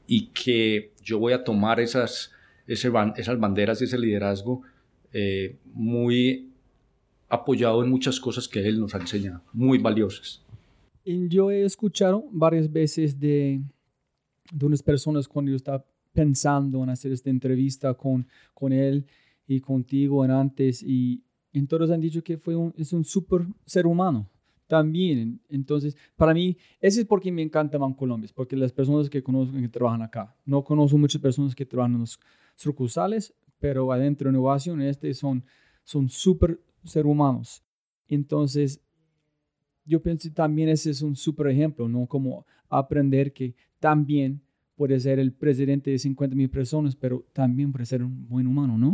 [0.07, 2.33] y que yo voy a tomar esas,
[2.66, 4.62] esas banderas y ese liderazgo
[5.12, 6.52] eh, muy
[7.29, 10.44] apoyado en muchas cosas que él nos ha enseñado, muy valiosas.
[11.05, 13.61] Yo he escuchado varias veces de,
[14.52, 15.85] de unas personas cuando yo estaba
[16.16, 19.05] pensando en hacer esta entrevista con, con él
[19.46, 23.46] y contigo en antes y en todos han dicho que fue un, es un súper
[23.66, 24.31] ser humano
[24.66, 25.40] también.
[25.50, 29.68] Entonces, para mí, ese es porque me encanta Bancolombia, porque las personas que conozco que
[29.68, 32.18] trabajan acá, no conozco muchas personas que trabajan en los
[32.57, 35.44] sucursales, pero adentro de innovación, este son
[35.85, 37.62] son súper ser humanos.
[38.09, 38.81] Entonces,
[39.85, 42.07] yo pienso también ese es un súper ejemplo, ¿no?
[42.07, 44.42] Como aprender que también
[44.77, 48.77] puede ser el presidente de 50 mil personas, pero también puede ser un buen humano,
[48.79, 48.93] ¿no?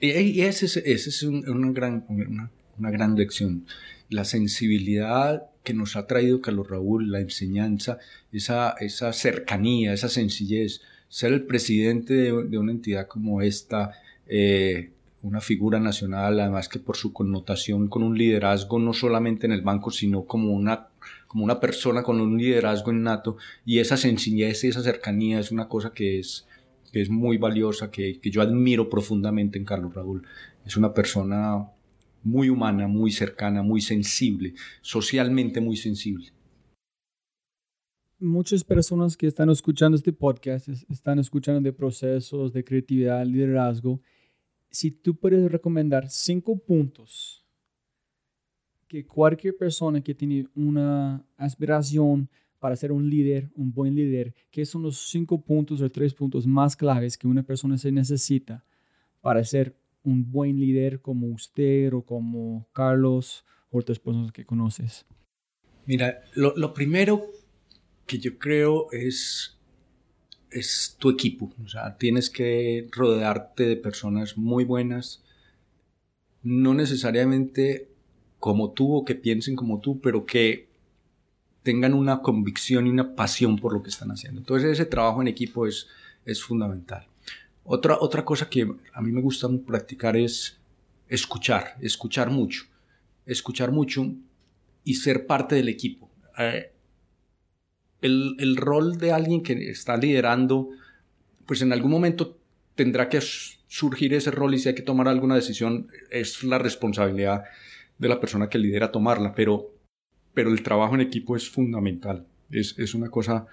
[0.00, 3.64] Y ese es, ese es una, gran, una, una gran lección
[4.10, 7.98] la sensibilidad que nos ha traído Carlos Raúl, la enseñanza,
[8.32, 13.92] esa, esa cercanía, esa sencillez, ser el presidente de, una entidad como esta,
[14.26, 14.90] eh,
[15.22, 19.62] una figura nacional, además que por su connotación con un liderazgo no solamente en el
[19.62, 20.88] banco, sino como una,
[21.30, 25.68] como una persona con un liderazgo innato y esa sencillez y esa cercanía es una
[25.68, 26.48] cosa que es,
[26.90, 30.26] que es muy valiosa, que, que yo admiro profundamente en Carlos Raúl.
[30.66, 31.70] Es una persona
[32.24, 36.32] muy humana, muy cercana, muy sensible, socialmente muy sensible.
[38.18, 44.00] Muchas personas que están escuchando este podcast están escuchando de procesos, de creatividad, liderazgo
[44.70, 47.39] si tú puedes recomendar cinco puntos
[48.90, 54.66] que cualquier persona que tiene una aspiración para ser un líder, un buen líder, ¿qué
[54.66, 58.64] son los cinco puntos o tres puntos más claves que una persona se necesita
[59.20, 65.06] para ser un buen líder como usted o como Carlos o otras personas que conoces?
[65.86, 67.30] Mira, lo, lo primero
[68.06, 69.56] que yo creo es
[70.50, 71.54] es tu equipo.
[71.64, 75.22] O sea, tienes que rodearte de personas muy buenas,
[76.42, 77.89] no necesariamente
[78.40, 80.68] como tú o que piensen como tú, pero que
[81.62, 84.40] tengan una convicción y una pasión por lo que están haciendo.
[84.40, 85.86] Entonces ese trabajo en equipo es,
[86.24, 87.06] es fundamental.
[87.64, 90.58] Otra, otra cosa que a mí me gusta practicar es
[91.06, 92.64] escuchar, escuchar mucho,
[93.26, 94.10] escuchar mucho
[94.84, 96.10] y ser parte del equipo.
[96.38, 96.72] Eh,
[98.00, 100.70] el, el, rol de alguien que está liderando,
[101.44, 102.38] pues en algún momento
[102.74, 107.44] tendrá que surgir ese rol y si hay que tomar alguna decisión, es la responsabilidad
[108.00, 109.74] de la persona que lidera tomarla, pero,
[110.32, 112.26] pero el trabajo en equipo es fundamental.
[112.50, 113.46] Es, es una cosa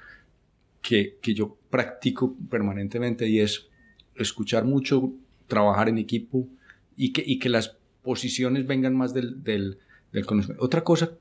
[0.81, 3.67] que, que, yo practico permanentemente y es
[4.15, 5.11] escuchar mucho,
[5.47, 6.47] trabajar en equipo
[6.95, 9.79] y que, y que las posiciones vengan más del, del,
[10.13, 10.63] del conocimiento.
[10.63, 11.11] Otra cosa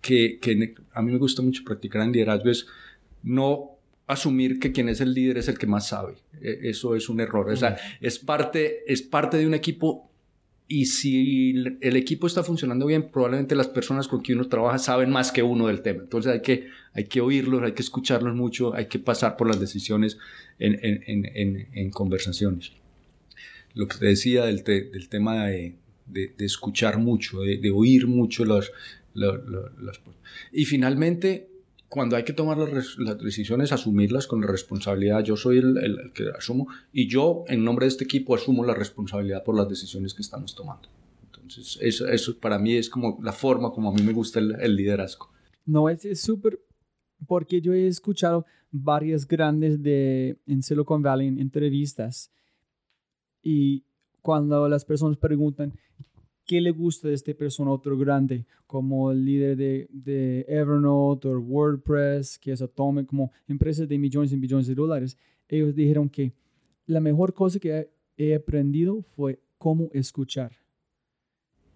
[0.00, 2.68] que, que a mí me gusta mucho practicar en liderazgo es
[3.24, 3.72] no
[4.06, 6.14] asumir que quien es el líder es el que más sabe.
[6.40, 7.50] E, eso es un error.
[7.50, 10.09] O sea, es parte, es parte de un equipo
[10.72, 15.10] y si el equipo está funcionando bien, probablemente las personas con quien uno trabaja saben
[15.10, 16.04] más que uno del tema.
[16.04, 19.58] Entonces hay que, hay que oírlos, hay que escucharlos mucho, hay que pasar por las
[19.58, 20.16] decisiones
[20.60, 22.70] en, en, en, en conversaciones.
[23.74, 25.74] Lo que te decía del, del tema de,
[26.06, 28.70] de, de, escuchar mucho, de, de oír mucho los,
[30.52, 31.49] y finalmente,
[31.90, 35.24] cuando hay que tomar las, decisiones, asumirlas con responsabilidad.
[35.24, 39.42] Yo soy el, que asumo y yo, en nombre de este equipo, asumo la responsabilidad
[39.42, 40.88] por las decisiones que estamos tomando.
[41.24, 44.76] Entonces, eso, eso para mí es como la forma como a mí me gusta el,
[44.76, 45.30] liderazgo.
[45.66, 46.60] No, es súper,
[47.26, 52.30] porque yo he escuchado varias grandes de, en Silicon Valley en entrevistas
[53.42, 53.82] y
[54.22, 55.74] cuando las personas preguntan,
[56.50, 61.38] qué le gusta de esta persona otro grande, como el líder de, de Evernote o
[61.38, 65.16] WordPress, que es Atomic, como empresas de millones y millones de dólares,
[65.48, 66.32] ellos dijeron que
[66.86, 70.50] la mejor cosa que he aprendido fue cómo escuchar.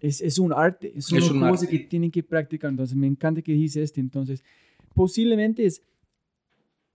[0.01, 2.69] Es, es un arte, es una cosa que tienen que practicar.
[2.69, 4.01] Entonces, me encanta que dice esto.
[4.01, 4.43] Entonces,
[4.93, 5.81] posiblemente es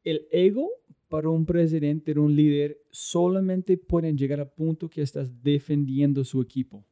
[0.05, 0.69] el ego
[1.09, 6.85] para un presidente, un líder, solamente pueden llegar a punto que estás defendiendo su equipo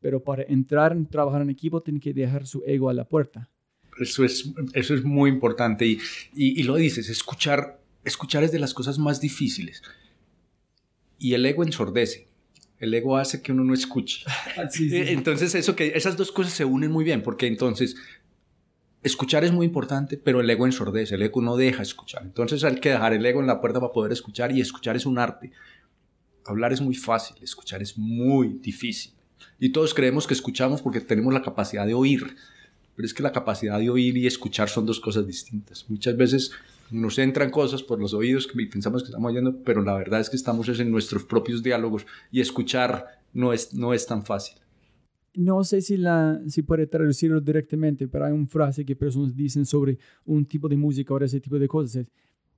[0.00, 3.50] pero para entrar en trabajar en equipo tiene que dejar su ego a la puerta.
[4.00, 5.98] Eso es, eso es muy importante y,
[6.34, 9.82] y, lo dices, escuchar, escuchar es de las cosas más difíciles
[11.18, 12.28] y el ego ensordece.
[12.78, 14.24] El ego hace que uno no escuche.
[14.80, 17.96] Eh, entonces, eso que, esas dos cosas se unen muy bien, porque entonces
[19.02, 22.22] escuchar es muy importante, pero el ego ensordece, el ego no deja escuchar.
[22.22, 25.06] Entonces hay que dejar el ego en la puerta para poder escuchar y escuchar es
[25.06, 25.52] un arte.
[26.44, 29.12] Hablar es muy fácil, escuchar es muy difícil.
[29.58, 32.36] Y todos creemos que escuchamos porque tenemos la capacidad de oír.
[32.94, 35.84] Pero es que la capacidad de oír y escuchar son dos cosas distintas.
[35.88, 36.52] Muchas veces
[36.90, 40.30] nos entran cosas por los oídos que pensamos que estamos oyendo, pero la verdad es
[40.30, 44.58] que estamos en nuestros propios diálogos y escuchar no es, no es tan fácil.
[45.34, 49.64] No sé si, la, si puede traducirlo directamente, pero hay una frase que personas dicen
[49.64, 52.06] sobre un tipo de música o ese tipo de cosas.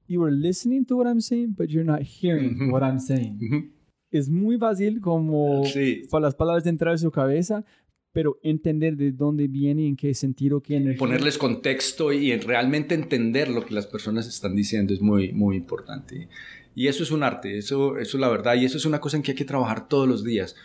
[0.09, 3.75] You are listening to what I'm saying, but you're not hearing what I'm saying
[4.11, 5.63] es muy fácil como
[6.11, 7.65] para las palabras de entrar en su cabeza,
[8.13, 10.99] pero entender de dónde viene, en qué sentido, qué energía.
[10.99, 16.29] Ponerles contexto y realmente entender lo que las personas están diciendo es muy, muy importante.
[16.75, 19.17] Y eso es un arte, eso, eso es la verdad, y eso es una cosa
[19.17, 20.57] en que hay que trabajar todos los días.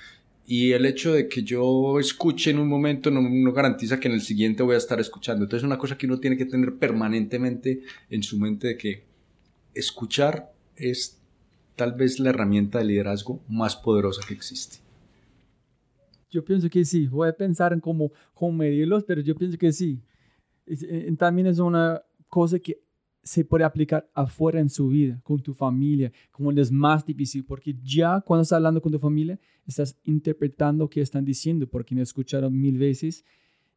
[0.48, 4.14] Y el hecho de que yo escuche en un momento no, no garantiza que en
[4.14, 5.44] el siguiente voy a estar escuchando.
[5.44, 9.04] Entonces es una cosa que uno tiene que tener permanentemente en su mente de que
[9.74, 11.20] escuchar es
[11.76, 14.78] tal vez la herramienta de liderazgo más poderosa que existe.
[16.30, 19.72] Yo pienso que sí, voy a pensar en cómo, cómo medirlos, pero yo pienso que
[19.72, 20.02] sí.
[20.66, 22.82] Eh, también es una cosa que
[23.24, 27.76] se puede aplicar afuera en su vida, con tu familia, como es más difícil, porque
[27.82, 32.60] ya cuando estás hablando con tu familia, estás interpretando qué están diciendo, porque no escucharon
[32.60, 33.26] mil veces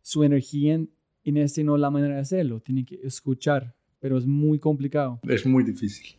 [0.03, 0.90] su energía en,
[1.24, 5.18] en este no es la manera de hacerlo, tienen que escuchar, pero es muy complicado.
[5.22, 6.17] Es muy difícil.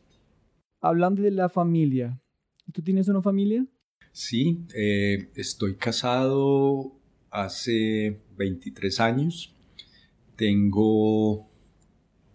[0.81, 2.21] Hablando de la familia,
[2.71, 3.65] ¿tú tienes una familia?
[4.11, 6.93] Sí, eh, estoy casado
[7.29, 9.53] hace 23 años,
[10.35, 11.49] tengo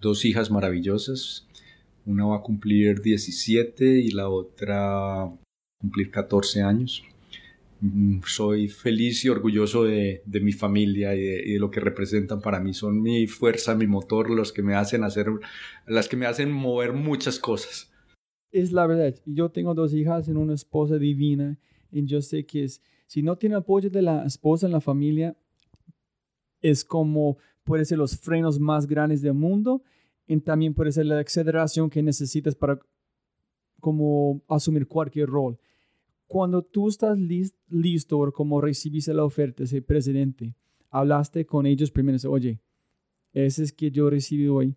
[0.04, 1.46] dos hijas maravillosas.
[2.04, 5.30] Una va a cumplir 17 y la otra
[5.80, 7.02] cumplir 14 años.
[7.80, 12.74] Mm, soy feliz y orgulloso de, mi familia y de, lo que representan para mí.
[12.74, 15.28] Son mi fuerza, mi motor, los que me hacen hacer,
[15.86, 17.90] las que me hacen mover muchas cosas.
[18.54, 19.16] Es la verdad.
[19.26, 21.58] Yo tengo dos hijas y una esposa divina
[21.90, 25.36] y yo sé que es, si no tiene apoyo de la esposa en la familia,
[26.60, 29.82] es como puede ser los frenos más grandes del mundo
[30.28, 32.78] y también puede ser la aceleración que necesitas para
[33.80, 35.58] como asumir cualquier rol.
[36.28, 40.54] Cuando tú estás listo o como recibiste la oferta de ser presidente,
[40.90, 42.60] hablaste con ellos primero, oye,
[43.32, 44.76] ese es que yo recibí hoy,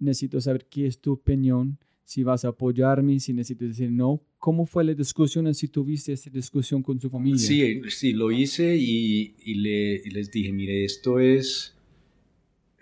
[0.00, 4.22] necesito saber qué es tu opinión, si vas a apoyarme, si necesitas decir no.
[4.38, 7.38] ¿Cómo fue la discusión si tuviste esa discusión con su familia?
[7.38, 11.76] Sí, sí, lo hice y, y, le, y les dije, mire, esto es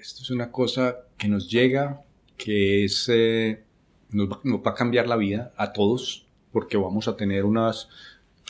[0.04, 2.04] esto es una cosa que nos llega,
[2.36, 3.62] que es, eh,
[4.10, 7.88] nos, va a cambiar la vida a todos, porque vamos a tener unas,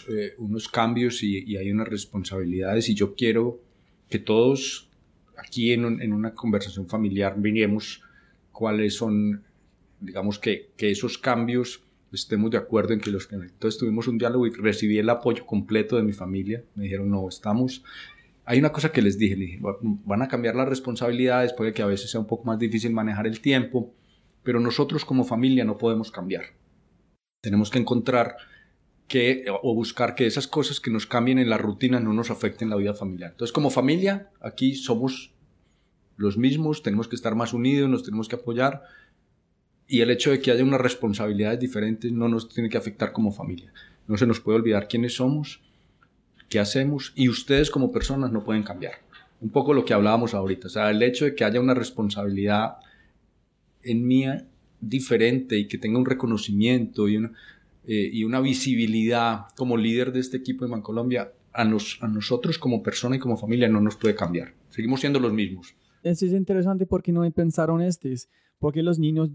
[0.09, 3.61] eh, unos cambios y, hay unas responsabilidades y yo quiero
[4.11, 4.89] que todos
[5.37, 8.03] aquí en, en una conversación familiar miremos
[8.51, 9.45] cuáles son,
[10.05, 11.83] digamos que, que esos cambios
[12.13, 15.45] estemos de acuerdo en que los que entonces tuvimos un diálogo y recibí el apoyo
[15.47, 17.83] completo de mi familia me dijeron no estamos
[18.47, 21.83] hay una cosa que les dije, les dije, van a cambiar las responsabilidades, puede que
[21.83, 23.95] a veces sea un poco más difícil manejar el tiempo,
[24.43, 26.45] pero nosotros como familia no podemos cambiar.
[27.41, 28.37] Tenemos que encontrar
[29.09, 32.71] que, o buscar que esas cosas que nos cambien en la rutina no nos afecten
[32.71, 33.31] la vida familiar.
[33.31, 35.33] Entonces, como familia, aquí somos
[36.17, 38.83] los mismos, tenemos que estar más unidos, nos tenemos que apoyar,
[39.87, 43.33] y el hecho de que haya unas responsabilidades diferentes no nos tiene que afectar como
[43.33, 43.73] familia.
[44.07, 45.61] No se nos puede olvidar quiénes somos
[46.49, 48.95] qué hacemos y ustedes como personas no pueden cambiar.
[49.41, 52.77] Un poco lo que hablábamos ahorita, o sea, el hecho de que haya una responsabilidad
[53.83, 54.25] en mí
[54.81, 57.33] diferente y que tenga un reconocimiento y una,
[57.87, 63.17] eh, visibilidad como líder de este equipo de Bancolombia, a, nos, a nosotros como persona
[63.17, 64.55] y como familia no nos puede cambiar.
[64.71, 65.75] Seguimos siendo los mismos.
[66.03, 68.29] Eso es interesante porque no pensaron estos,
[68.59, 69.31] porque los niños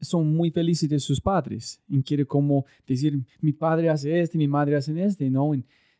[0.00, 4.48] son muy felices de sus padres y quieren como decir, mi padre hace este, mi
[4.48, 5.52] madre hace este, ¿no?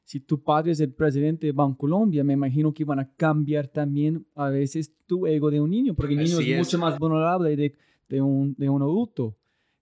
[0.04, 4.26] si tu padre es el presidente de Bancolombia, me imagino que van a cambiar también
[4.34, 7.76] a veces tu ego de un niño, porque el niño es, mucho más vulnerable de,
[8.08, 9.36] de, un, de un adulto.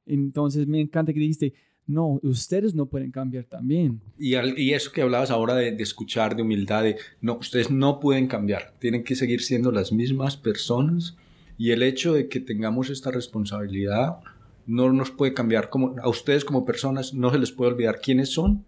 [0.04, 1.54] Entonces me encanta que dijiste,
[1.86, 4.02] no, ustedes no pueden cambiar también.
[4.18, 7.98] Y, y eso que hablabas ahora de, de, escuchar, de humildad, de, no, ustedes no
[7.98, 11.16] pueden cambiar, tienen que seguir siendo las mismas personas
[11.58, 14.20] y el hecho de que tengamos esta responsabilidad
[14.66, 18.30] no nos puede cambiar como a ustedes como personas, no se les puede olvidar quiénes
[18.30, 18.64] son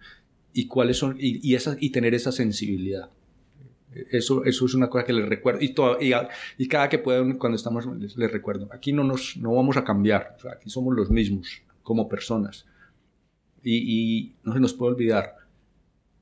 [0.52, 3.10] y cuáles son y, y, esa, y tener esa sensibilidad.
[4.10, 6.12] Eso, eso es una cosa que les recuerdo y, todo, y,
[6.58, 9.84] y, cada que puedo cuando estamos les, les, recuerdo, aquí no nos no vamos a
[9.84, 12.66] cambiar, aquí somos los mismos como personas
[13.64, 15.34] y no se nos puede olvidar,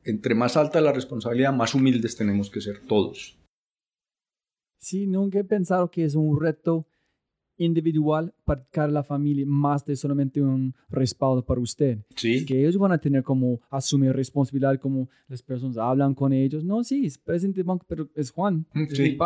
[0.05, 3.38] entre más alta la responsabilidad, más humildes tenemos que ser todos.
[4.79, 6.87] Sí, nunca he pensado que es un reto
[7.59, 11.99] individual para cada la familia más de solamente un respaldo para usted.
[12.15, 12.47] Sí.
[12.47, 16.65] Que ellos van a tener como asumir responsabilidad, como las personas hablan con ellos.
[16.65, 18.65] No, sí, es presidente banco, pero es Juan.
[18.91, 19.19] Sí, sí,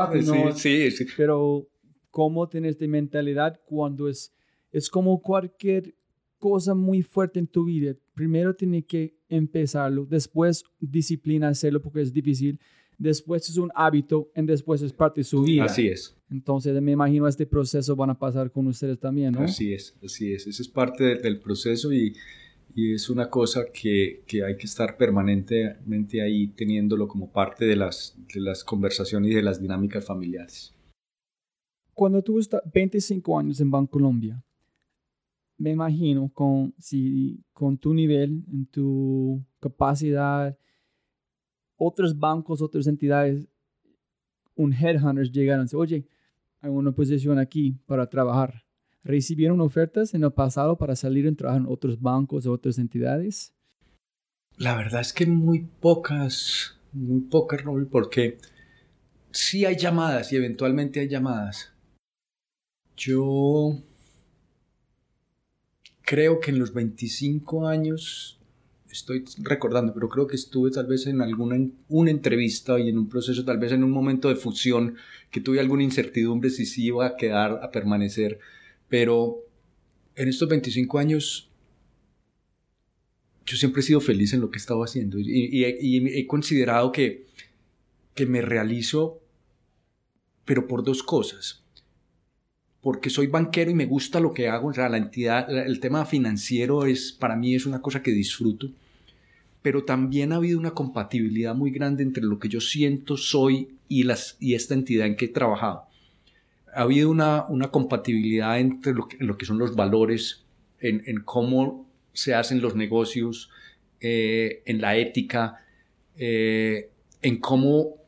[0.54, 1.68] sí, sí, Pero
[2.10, 4.32] cómo tener esta mentalidad cuando es,
[4.70, 5.94] es como cualquier
[6.38, 7.94] cosa muy fuerte en tu vida.
[8.14, 12.58] Primero tiene que empezarlo, después disciplina hacerlo porque es difícil
[13.02, 15.64] después es un hábito y después es parte de su vida.
[15.64, 16.16] Así es.
[16.30, 19.40] Entonces me imagino este proceso van a pasar con ustedes también, ¿no?
[19.40, 20.46] Así es, así es.
[20.46, 22.14] Ese es parte del proceso y,
[22.74, 27.76] y es una cosa que, que, hay que estar permanentemente ahí teniéndolo como parte de
[27.76, 30.74] las, de las conversaciones y de las dinámicas familiares.
[31.92, 34.42] Cuando tú estás 25 años en Bancolombia,
[35.58, 40.56] me imagino con, si, con tu nivel, en tu capacidad,
[41.86, 43.48] otros bancos, otras entidades,
[44.54, 46.06] un headhunter llegaron y oye,
[46.60, 48.64] hay una posición aquí para trabajar.
[49.02, 53.52] ¿Recibieron ofertas en el pasado para salir y trabajar en otros bancos o otras entidades?
[54.56, 58.38] La verdad es que muy pocas, muy pocas, porque
[59.32, 61.72] sí hay llamadas y eventualmente hay llamadas.
[62.96, 63.76] Yo
[66.02, 68.38] creo que en los 25 años,
[68.92, 71.56] estoy recordando, pero creo que estuve tal vez en alguna
[71.88, 74.96] una entrevista y en un proceso, tal vez en un momento de fusión,
[75.30, 78.38] que tuve alguna incertidumbre si sí iba a quedar, a permanecer,
[78.88, 79.38] pero
[80.14, 81.48] en estos 25 años
[83.46, 87.26] yo siempre he sido feliz en lo que he estado haciendo y, he considerado que,
[88.14, 89.20] que me realizo,
[90.44, 91.61] pero por dos cosas
[92.82, 96.04] porque soy banquero y me gusta lo que hago, o sea, la entidad, el tema
[96.04, 98.68] financiero es, para mí es una cosa que disfruto,
[99.62, 104.02] pero también ha habido una compatibilidad muy grande entre lo que yo siento, soy y,
[104.02, 105.84] las, y esta entidad en que he trabajado.
[106.74, 110.42] Ha habido una, compatibilidad entre lo que, son los valores,
[110.80, 113.48] en, en, cómo se hacen los negocios,
[114.00, 115.64] eh, en la ética,
[116.16, 116.90] eh,
[117.22, 117.98] en cómo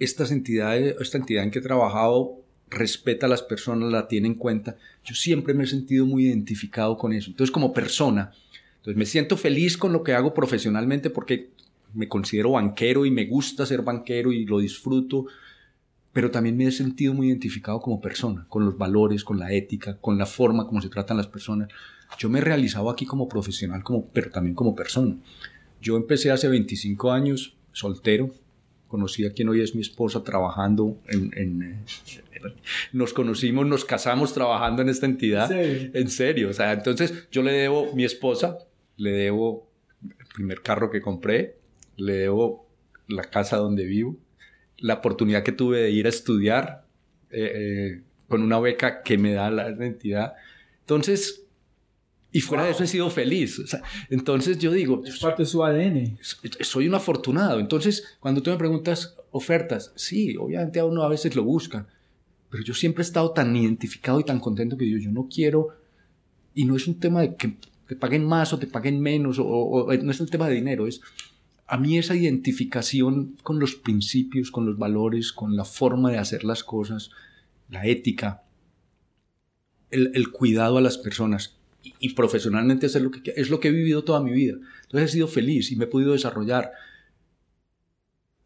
[0.00, 2.41] estas entidades, esta entidad en que he trabajado
[2.72, 4.76] respeta a las personas, la tiene en cuenta.
[5.04, 7.30] Yo siempre me he sentido muy identificado con eso.
[7.30, 8.32] Entonces, como persona,
[8.76, 11.50] entonces me siento feliz con lo que hago profesionalmente porque
[11.94, 15.26] me considero banquero y me gusta ser banquero y lo disfruto,
[16.12, 19.96] pero también me he sentido muy identificado como persona, con los valores, con la ética,
[19.98, 21.68] con la forma como se tratan las personas.
[22.18, 25.16] Yo me he realizado aquí como profesional, como, pero también como persona.
[25.80, 28.30] Yo empecé hace 25 años soltero,
[28.88, 32.31] conocí a quien hoy es mi esposa trabajando en, eh,
[32.92, 35.50] nos conocimos, nos casamos trabajando en esta entidad.
[35.52, 38.58] En serio, o sea, entonces yo le debo mi esposa,
[38.96, 39.70] le debo
[40.02, 41.56] el primer carro que compré,
[41.96, 42.68] le debo
[43.08, 44.16] la casa donde vivo,
[44.78, 46.86] la oportunidad que tuve de ir a estudiar
[47.30, 50.34] eh, eh, con una beca que me da la entidad.
[50.80, 51.42] Entonces,
[52.32, 53.60] y fuera de eso he sido feliz.
[54.08, 55.02] entonces yo digo...
[55.04, 56.18] Es parte de su ADN.
[56.60, 57.60] Soy un afortunado.
[57.60, 61.86] Entonces, cuando tú me preguntas ofertas, sí, obviamente a uno a veces lo buscan.
[62.52, 65.68] Pero yo siempre he estado tan identificado y tan contento que digo, yo no quiero...
[66.54, 67.56] Y no es un tema de que
[67.88, 71.00] te paguen más o te paguen menos, o, no es un tema de dinero, es
[71.66, 76.44] a mí esa identificación con los principios, con los valores, con la forma de hacer
[76.44, 77.10] las cosas,
[77.70, 78.42] la ética,
[79.90, 81.56] el, el cuidado a las personas,
[82.00, 84.58] y, profesionalmente hacer lo que es lo que he vivido toda mi vida.
[84.82, 86.70] Entonces he sido feliz y me he podido desarrollar.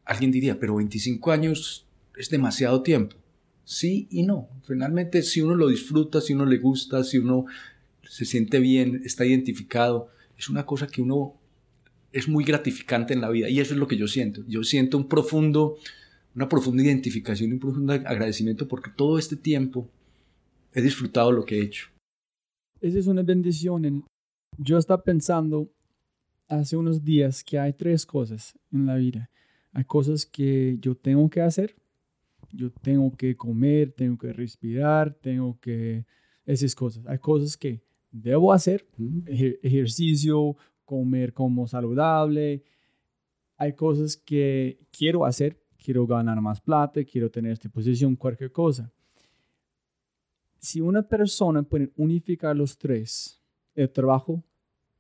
[0.05, 1.87] Alguien diría, pero 25 años
[2.17, 3.17] es demasiado tiempo.
[3.67, 4.49] Sí y no.
[4.63, 7.47] Finalmente, si uno lo disfruta, si uno le gusta, si uno
[8.03, 10.09] se siente bien, está identificado,
[10.39, 11.35] es una cosa que uno
[12.13, 14.45] es muy gratificante en la vida y eso es lo que yo siento.
[14.47, 15.79] Yo siento un profundo,
[16.37, 19.91] una profunda identificación y un profundo agradecimiento porque todo este tiempo
[20.73, 21.89] he disfrutado lo que he hecho.
[22.81, 24.05] Esa es una bendición.
[24.59, 25.73] Yo estaba pensando
[26.47, 29.29] hace unos días que hay tres cosas en la vida.
[29.73, 31.75] Hay cosas que yo tengo que hacer.
[32.53, 36.05] Yo tengo que comer, tengo que respirar, tengo que...
[36.45, 37.05] Esas cosas.
[37.07, 38.87] Hay cosas que debo hacer.
[39.63, 42.63] ejercicio, comer como saludable.
[43.57, 45.61] Hay cosas que quiero hacer.
[45.77, 48.93] Quiero ganar más plata, quiero tener esta posición, cualquier cosa
[50.67, 53.41] si una persona puede unificar los tres,
[53.75, 54.43] el trabajo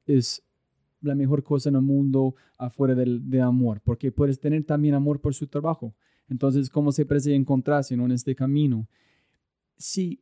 [0.06, 0.40] es
[1.00, 5.20] la mejor cosa en el mundo afuera del, de amor, porque puedes tener también amor
[5.20, 5.92] por su trabajo.
[6.28, 7.04] Entonces, ¿cómo se
[7.34, 8.88] encontrarse en este camino?
[9.76, 10.20] Si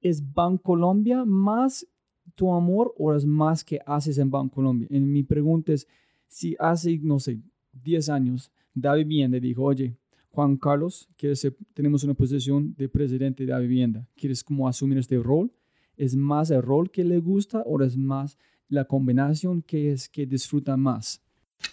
[0.00, 0.22] es
[0.58, 1.86] Colombia más
[2.34, 4.88] tu amor o es más que haces en Colombia.
[4.90, 5.86] En mi pregunta es,
[6.26, 7.40] si hace, no sé,
[7.72, 9.96] 10 años, David Bien le dijo, oye,
[10.30, 14.06] Juan Carlos, ser, tenemos una posición de presidente de la vivienda.
[14.16, 15.52] ¿Quieres como asumir este rol?
[15.96, 20.24] ¿Es más el rol que le gusta o es más la combinación que es que
[20.24, 21.20] disfruta más?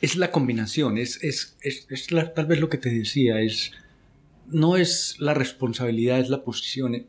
[0.01, 3.71] Es la combinación, es, es, es, es tal vez lo que te decía, es,
[4.47, 7.07] no es la responsabilidad, es la posición,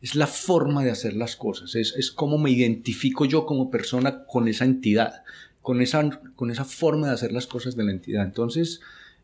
[0.00, 4.24] es la forma de hacer las cosas, es, es cómo me identifico yo como persona
[4.24, 5.22] con esa entidad,
[5.60, 8.24] con esa, con esa forma de hacer las cosas de la entidad.
[8.24, 8.80] Entonces,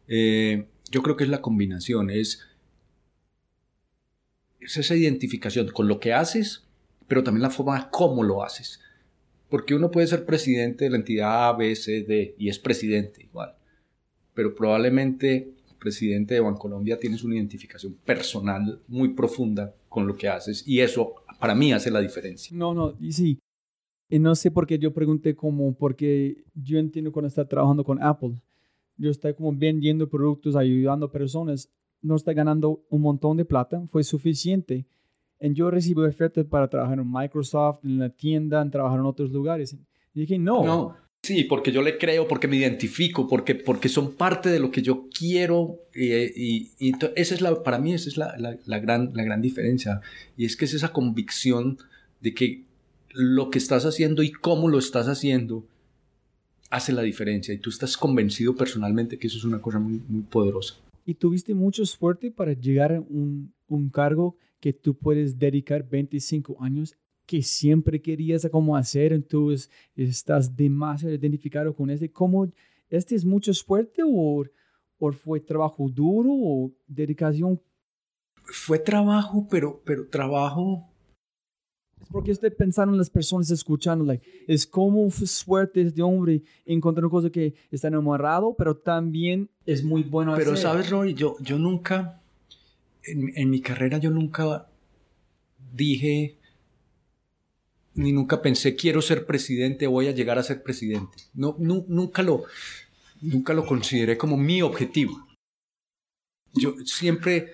[0.06, 2.46] eh, yo creo que es la combinación, es,
[4.60, 6.64] es esa identificación con lo que haces,
[7.06, 8.80] pero también la forma como lo haces.
[9.48, 13.22] Porque uno puede ser presidente de la entidad A, B, C, D y es presidente
[13.22, 13.54] igual.
[14.34, 20.66] Pero probablemente presidente de Bancolombia tienes una identificación personal muy profunda con lo que haces
[20.66, 22.56] y eso para mí hace la diferencia.
[22.56, 23.38] No, no, y sí.
[24.10, 28.02] Y no sé por qué yo pregunté como, porque yo entiendo cuando está trabajando con
[28.02, 28.40] Apple
[28.98, 31.70] yo estoy como vendiendo productos, ayudando a personas,
[32.02, 34.86] no está ganando un montón de plata, fue suficiente.
[35.40, 39.30] Y yo recibo ofertas para trabajar en Microsoft, en la tienda, en trabajar en otros
[39.30, 39.76] lugares.
[40.14, 44.50] Y dije, no, Sí, porque yo le creo, porque me identifico, porque, porque son parte
[44.50, 45.80] de lo que yo quiero.
[45.94, 50.00] Y, y, esa es la, para mí esa es la, la, gran, la gran diferencia.
[50.36, 51.78] Y es que es esa convicción
[52.20, 52.64] de que
[53.10, 55.66] lo que estás haciendo y cómo lo estás haciendo
[56.70, 57.52] hace la diferencia.
[57.52, 60.76] Y tú estás convencido personalmente que eso es una cosa muy, muy poderosa.
[61.04, 66.56] ¿Y tuviste mucho suerte para llegar a un, un cargo que tú puedes dedicar 25
[66.62, 66.96] años
[67.26, 72.10] que siempre querías cómo hacer, entonces estás demasiado identificado con este.
[72.10, 72.50] ¿Cómo
[72.88, 74.44] este es mucho suerte o,
[74.98, 77.60] o fue trabajo duro o dedicación?
[78.44, 80.88] Fue trabajo, pero, pero trabajo
[82.00, 87.08] es porque estoy pensando en las personas escuchando, like, es como suerte este hombre encontrar
[87.10, 92.17] cosas que está enamorado, pero también es muy bueno Pero sabes, Roy, yo, yo nunca,
[93.04, 94.68] en, mi carrera yo nunca
[95.72, 96.36] dije,
[97.94, 101.16] ni nunca pensé quiero ser presidente, voy a llegar a ser presidente.
[101.34, 102.44] No, nunca, lo,
[103.20, 105.26] nunca lo consideré como mi objetivo.
[106.54, 107.52] Yo siempre,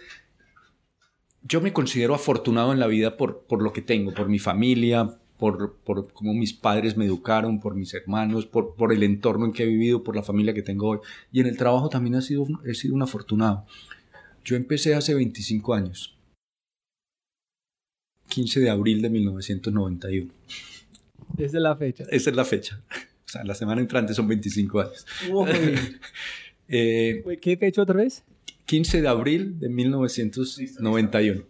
[1.43, 5.19] yo me considero afortunado en la vida por, por lo que tengo, por mi familia,
[5.39, 9.53] por, por cómo mis padres me educaron, por mis hermanos, por, por el entorno en
[9.53, 10.99] que he vivido, por la familia que tengo hoy.
[11.33, 13.67] Y en el trabajo también he sido, he sido un afortunado.
[14.45, 16.15] Yo empecé hace 25 años
[18.29, 20.33] 15 de abril de 1991.
[21.39, 22.05] Esa es la fecha.
[22.11, 22.81] Esa es la fecha.
[23.25, 25.07] O sea, la semana entrante son 25 años.
[26.69, 28.25] eh, ¿Qué fecha otra vez?
[28.67, 31.45] 15 de abril de 1991.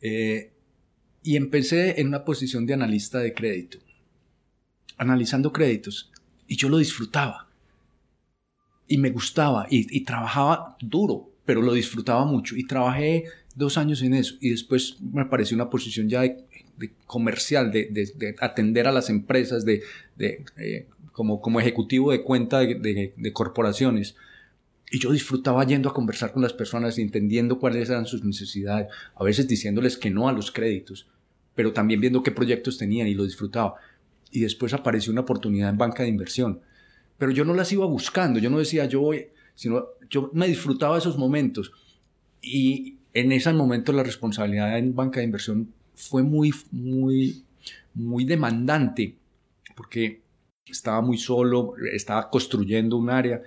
[0.00, 0.52] Eh,
[1.22, 3.78] y empecé en una posición de analista de crédito,
[4.98, 6.10] analizando créditos.
[6.46, 7.48] Y yo lo disfrutaba.
[8.86, 9.66] Y me gustaba.
[9.70, 12.56] Y, y trabajaba duro, pero lo disfrutaba mucho.
[12.56, 13.24] Y trabajé
[13.54, 16.44] dos años en eso y después me apareció una posición ya de,
[17.06, 19.82] comercial, de, de, atender a las empresas, de,
[20.18, 24.16] eh, como, como ejecutivo de cuenta de, corporaciones.
[24.90, 29.24] Y yo disfrutaba yendo a conversar con las personas, entendiendo cuáles eran sus necesidades, a
[29.24, 31.08] veces diciéndoles que no a los créditos,
[31.54, 33.74] pero también viendo qué proyectos tenían y lo disfrutaba.
[34.30, 36.60] Y después apareció una oportunidad en banca de inversión.
[37.18, 40.98] Pero yo no las iba buscando, yo no decía yo voy, sino yo me disfrutaba
[40.98, 41.72] esos momentos.
[42.40, 47.44] Y, en ese momento la responsabilidad en banca de inversión fue muy, muy,
[47.94, 49.14] muy demandante,
[49.76, 50.20] porque
[50.66, 53.40] estaba muy solo, estaba construyendo un área,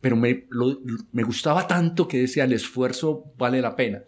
[0.00, 0.46] pero me,
[1.12, 4.02] me gustaba tanto que decía, el esfuerzo vale la pena.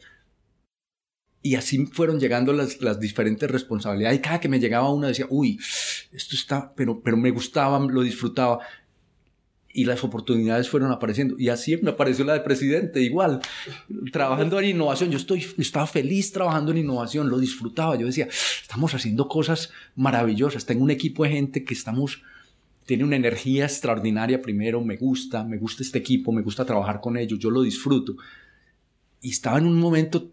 [1.40, 4.18] Y así fueron llegando las, las, diferentes responsabilidades.
[4.18, 5.61] Y cada que me llegaba una decía, uy,
[6.12, 8.59] esto está, pero, pero me gustaba, lo disfrutaba
[9.76, 11.36] y las oportunidades fueron apareciendo.
[11.38, 13.40] Y así me apareció la de presidente, igual,
[14.10, 15.10] trabajando en innovación.
[15.10, 17.94] Yo estoy, estaba feliz trabajando en innovación, lo disfrutaba.
[17.96, 18.26] Yo decía,
[18.62, 20.64] estamos haciendo cosas maravillosas.
[20.64, 22.22] Tengo un equipo de gente que estamos,
[22.86, 27.18] tiene una energía extraordinaria primero, me gusta, me gusta este equipo, me gusta trabajar con
[27.18, 28.16] ellos, yo lo disfruto.
[29.20, 30.32] Y estaba en un momento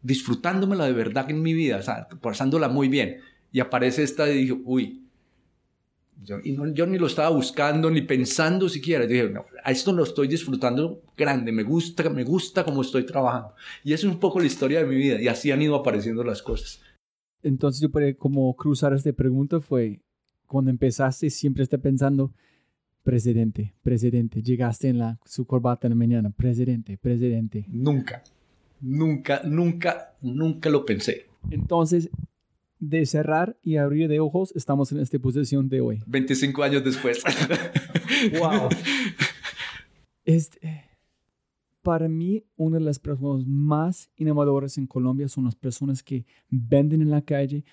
[0.00, 1.80] disfrutándomela de verdad en mi vida,
[2.20, 3.16] pasándola muy bien.
[3.50, 5.03] Y aparece esta y digo, uy,
[6.22, 9.04] yo, yo, ni lo estaba buscando, ni pensando siquiera.
[9.04, 13.04] Yo dije, no, a esto lo estoy disfrutando grande, me gusta, me gusta como estoy
[13.04, 13.54] trabajando.
[13.82, 16.24] Y eso es un poco la historia de mi vida, y así han ido apareciendo
[16.24, 16.80] las cosas.
[17.42, 20.00] Entonces, yo para como cruzar esta pregunta fue,
[20.46, 22.32] cuando empezaste, siempre esté pensando,
[23.02, 27.66] presidente, presidente, llegaste en la, su corbata en la mañana, presidente, presidente.
[27.68, 28.22] Nunca,
[28.80, 31.26] nunca, nunca, nunca lo pensé.
[31.50, 32.08] Entonces,
[32.88, 36.02] de cerrar y abrir de ojos, estamos en esta posición de hoy.
[36.06, 37.22] 25 años después.
[38.38, 38.68] wow.
[40.24, 40.84] Este,
[41.82, 47.02] para mí, una de las personas más innovadoras en Colombia son las personas que venden
[47.02, 47.64] en la calle,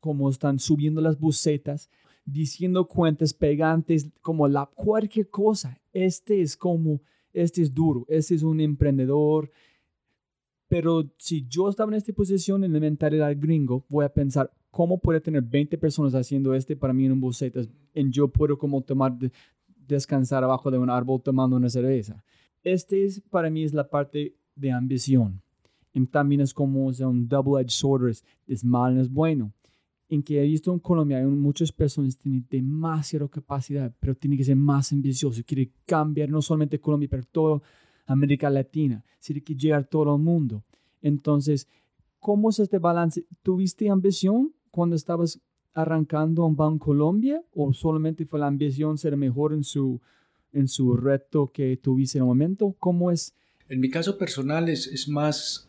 [0.00, 1.90] como están subiendo las bucetas,
[2.24, 5.80] diciendo cuentas pegantes, como la cualquier cosa.
[5.92, 9.50] Este es como, este es duro, este es un emprendedor,
[10.68, 14.98] pero si yo estaba en esta posición en la mentalidad gringo, voy a pensar, ¿cómo
[14.98, 17.60] puede tener 20 personas haciendo este para mí en un boceta?
[17.94, 19.16] En yo puedo como tomar,
[19.86, 22.24] descansar abajo de un árbol tomando una cerveza.
[22.64, 25.40] Este es, para mí es la parte de ambición.
[25.92, 29.52] Y también es como un double-edged sword, es, es malo, es bueno.
[30.08, 34.36] En que he visto en Colombia, hay muchas personas que tienen demasiada capacidad, pero tienen
[34.36, 37.62] que ser más ambiciosos, quieren cambiar no solamente Colombia, pero todo
[38.06, 39.04] América Latina,
[39.44, 40.64] que llegar todo el mundo.
[41.02, 41.68] Entonces,
[42.20, 43.26] ¿cómo es este balance?
[43.42, 45.40] ¿Tuviste ambición cuando estabas
[45.74, 50.00] arrancando en Banco Colombia o solamente fue la ambición ser mejor en su,
[50.52, 52.74] en su reto que tuviste en el momento?
[52.78, 53.34] ¿Cómo es?
[53.68, 55.68] En mi caso personal es, es más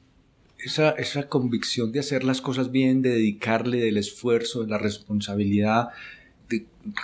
[0.59, 5.89] esa, esa convicción de hacer las cosas bien, de dedicarle del esfuerzo, de la responsabilidad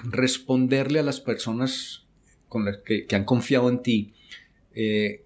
[0.03, 2.03] responderle a las personas
[2.49, 4.13] con las que, han confiado en ti
[4.76, 5.24] eh,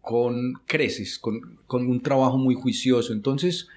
[0.00, 3.12] con creces, con, un trabajo muy juicioso.
[3.12, 3.68] Entonces,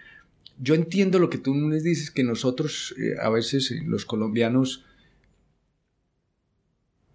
[0.60, 4.84] yo entiendo lo que tú les dices, que nosotros eh, a veces los colombianos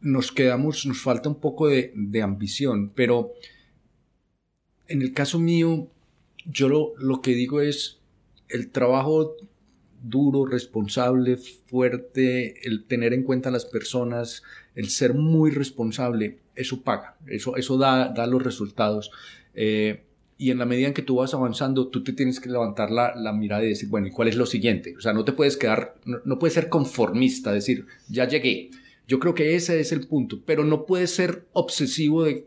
[0.01, 1.93] nos quedamos, nos falta un poco de,
[2.23, 3.33] ambición, pero
[4.89, 5.89] en el caso mío,
[6.45, 8.01] yo lo, lo que digo es
[8.49, 9.37] el trabajo
[10.03, 14.43] duro, responsable, fuerte, el tener en cuenta a las personas,
[14.75, 19.11] el ser muy responsable, eso paga, eso, eso da, da los resultados.
[19.55, 20.05] Eh,
[20.39, 23.15] y en la medida en que tú vas avanzando, tú te tienes que levantar la,
[23.15, 24.97] la, mirada y decir, bueno, ¿y cuál es lo siguiente?
[24.97, 28.71] O sea, no te puedes quedar, no, no puedes ser conformista, decir, ya llegué.
[29.07, 32.47] Yo creo que ese es el punto, pero no puedes ser obsesivo de,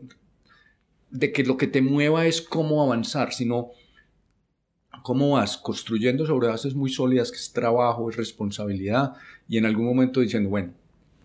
[1.10, 3.70] de que lo que te mueva es cómo avanzar, sino
[5.02, 9.12] cómo vas construyendo sobre bases muy sólidas, que es trabajo, es responsabilidad,
[9.48, 10.72] y en algún momento diciendo, bueno,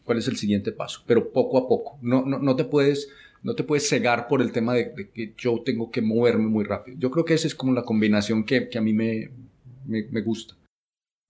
[0.05, 1.03] ¿cuál es el siguiente paso?
[1.05, 1.97] Pero poco a poco.
[2.01, 3.09] No, no, no te puedes
[3.43, 6.97] no te puedes cegar por el tema de, que yo tengo que moverme muy rápido.
[6.99, 9.31] Yo creo que esa es como la combinación que, que a mí me,
[9.85, 10.55] me, me, gusta.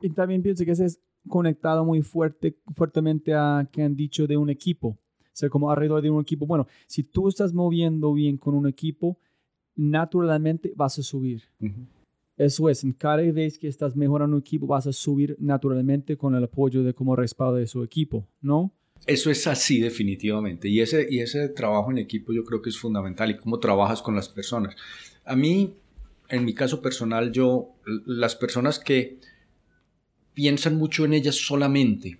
[0.01, 4.35] Y también pienso que ese es conectado muy fuerte, fuertemente a que han dicho de
[4.35, 4.97] un equipo,
[5.31, 6.45] ser como alrededor de un equipo.
[6.45, 9.17] Bueno, si tú estás moviendo bien con un equipo,
[9.75, 11.43] naturalmente vas a subir.
[12.41, 16.33] Eso es, en cada vez que estás mejorando un equipo, vas a subir naturalmente con
[16.33, 18.73] el apoyo de como respaldo de su equipo, ¿no?
[19.05, 20.67] Eso es así definitivamente.
[20.67, 24.01] Y ese, y ese trabajo en equipo yo creo que es fundamental y cómo trabajas
[24.01, 24.75] con las personas.
[25.23, 25.75] A mí,
[26.29, 27.75] en mi caso personal, yo,
[28.07, 29.19] las personas que
[30.33, 32.17] piensan mucho en ellas solamente,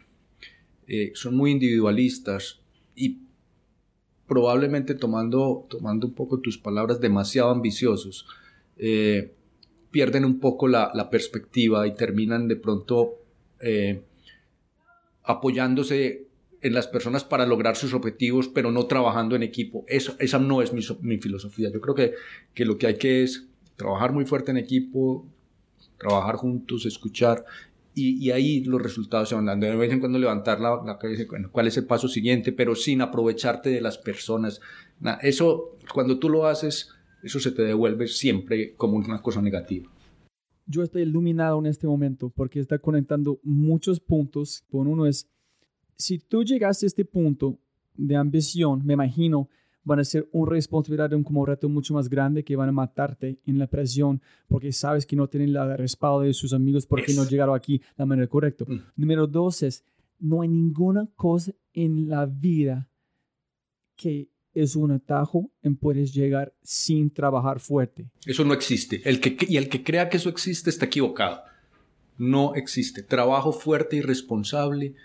[0.88, 2.60] eh, son muy individualistas
[2.96, 3.22] y
[4.28, 8.28] probablemente tomando, tomando un poco tus palabras, demasiado ambiciosos.
[8.78, 9.34] Eh,
[9.92, 13.20] pierden un poco la, perspectiva y terminan de pronto
[13.60, 14.02] eh,
[15.24, 16.26] apoyándose
[16.62, 19.84] en las personas para lograr sus objetivos, pero no trabajando en equipo.
[19.88, 21.70] Eso, esa no es mi, filosofía.
[21.72, 22.14] Yo creo que,
[22.54, 25.26] que, lo que hay que es trabajar muy fuerte en equipo,
[25.98, 27.46] trabajar juntos, escuchar,
[27.94, 29.66] y, ahí los resultados se van dando.
[29.66, 32.74] De vez en cuando levantar la, la cabeza, bueno, cuál es el paso siguiente, pero
[32.76, 34.62] sin aprovecharte de las personas.
[35.22, 36.94] eso, cuando tú lo haces,
[37.24, 39.90] eso se te devuelve siempre como una cosa negativa.
[40.66, 44.64] Yo estoy iluminado en este momento porque está conectando muchos puntos.
[44.70, 45.28] Por uno es,
[45.98, 47.60] si tú llegaste a este punto
[47.96, 49.50] de ambición, me imagino,
[49.84, 53.40] van a ser un responsabilidad, un como reto mucho más grande que van a matarte
[53.46, 57.26] en la presión porque sabes que no tienen el respaldo de sus amigos porque no
[57.26, 58.66] llegaron aquí de la manera correcta.
[58.68, 58.80] Mm.
[58.96, 59.84] Número dos es,
[60.20, 62.90] no hay ninguna cosa en la vida
[63.96, 68.10] que es un atajo en puedes llegar sin trabajar fuerte.
[68.26, 69.02] Eso no existe.
[69.06, 71.42] El que, y el que crea que eso existe está equivocado.
[72.18, 73.04] No existe.
[73.04, 74.96] Trabajo fuerte y responsable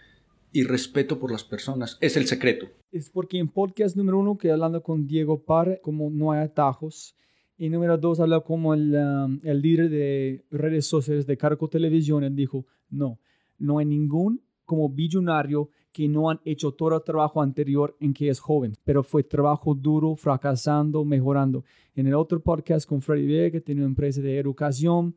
[0.53, 2.69] y respeto por las personas es el secreto.
[2.91, 7.15] Es porque en podcast número uno que hablando con Diego Parr, como no hay atajos.
[7.59, 12.23] Y número dos, habló como el, um, el líder de redes sociales de Carco Televisión.
[12.25, 13.19] Él dijo, no,
[13.59, 18.29] no hay ningún como billonario que no han hecho todo el trabajo anterior en que
[18.29, 21.65] es joven, pero fue trabajo duro, fracasando, mejorando.
[21.95, 25.17] En el otro podcast con Freddy Vega, que tiene una empresa de educación,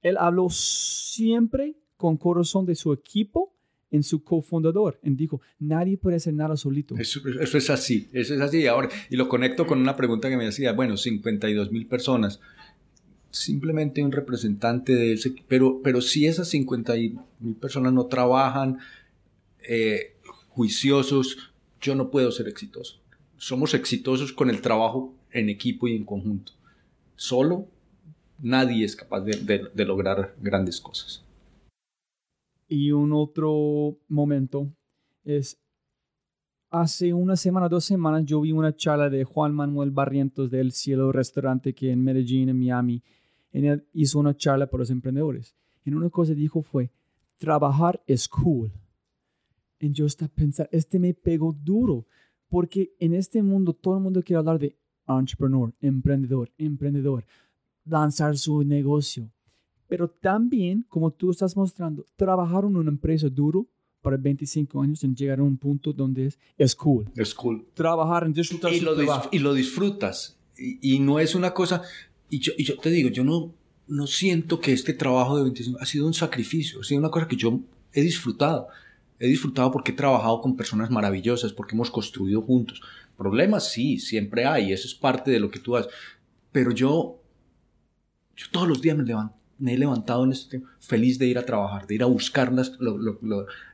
[0.00, 3.52] él habló siempre con corazón de su equipo
[3.90, 4.98] en su cofundador.
[5.02, 6.96] Y dijo, nadie puede hacer nada solito.
[6.96, 8.66] Eso, es así, eso es así.
[8.66, 12.40] Ahora, y lo conecto con una pregunta que me decía, bueno, 52 mil personas,
[13.30, 18.78] simplemente un representante de ese, pero, pero si esas 50 mil personas no trabajan,
[19.68, 20.16] eh,
[20.48, 23.00] juiciosos, yo no puedo ser exitoso.
[23.36, 26.52] Somos exitosos con el trabajo en equipo y en conjunto.
[27.14, 27.68] Solo
[28.38, 31.24] nadie es capaz de, lograr grandes cosas.
[32.68, 34.72] Y un otro momento
[35.24, 35.58] es,
[36.70, 41.12] hace una semana, dos semanas, yo vi una charla de Juan Manuel Barrientos del Cielo
[41.12, 43.02] Restaurante que en Medellín, en Miami.
[43.94, 45.56] Hizo una charla para los emprendedores.
[45.84, 46.90] Y una cosa dijo fue,
[47.38, 48.70] trabajar es cool.
[49.78, 52.06] Y yo estaba pensando, este me pegó duro,
[52.48, 57.24] porque en este mundo todo el mundo quiere hablar de entrepreneur, emprendedor, emprendedor,
[57.84, 59.30] lanzar su negocio.
[59.88, 63.68] Pero también, como tú estás mostrando, trabajar en una empresa duro
[64.02, 67.10] para 25 años en llegar a un punto donde es, es cool.
[67.16, 67.66] Es cool.
[67.74, 68.94] Trabajar en disfrutar y, lo,
[69.30, 70.38] y lo disfrutas.
[70.58, 71.82] Y, no es una cosa,
[72.30, 73.52] y yo, y yo te digo, yo no,
[73.88, 77.28] no siento que este trabajo de 25 ha sido un sacrificio, ha sido una cosa
[77.28, 77.60] que yo
[77.92, 78.68] he disfrutado.
[79.18, 82.82] He disfrutado porque he trabajado con personas maravillosas, porque hemos construido juntos.
[83.16, 85.92] Problemas sí, siempre hay, eso es parte de lo que tú haces.
[86.52, 87.20] Pero yo,
[88.36, 91.38] yo todos los días me levanto, me he levantado en este tiempo feliz de ir
[91.38, 92.52] a trabajar, de ir a buscar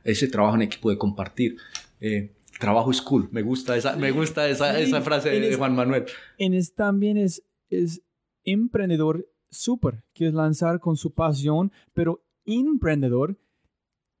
[0.03, 1.57] ese trabajo en equipo, de compartir.
[1.99, 6.05] Eh, trabajo es cool, me gusta esa, me gusta esa, esa frase de Juan Manuel.
[6.37, 8.01] En es también es, es
[8.43, 13.37] emprendedor súper, que es lanzar con su pasión, pero emprendedor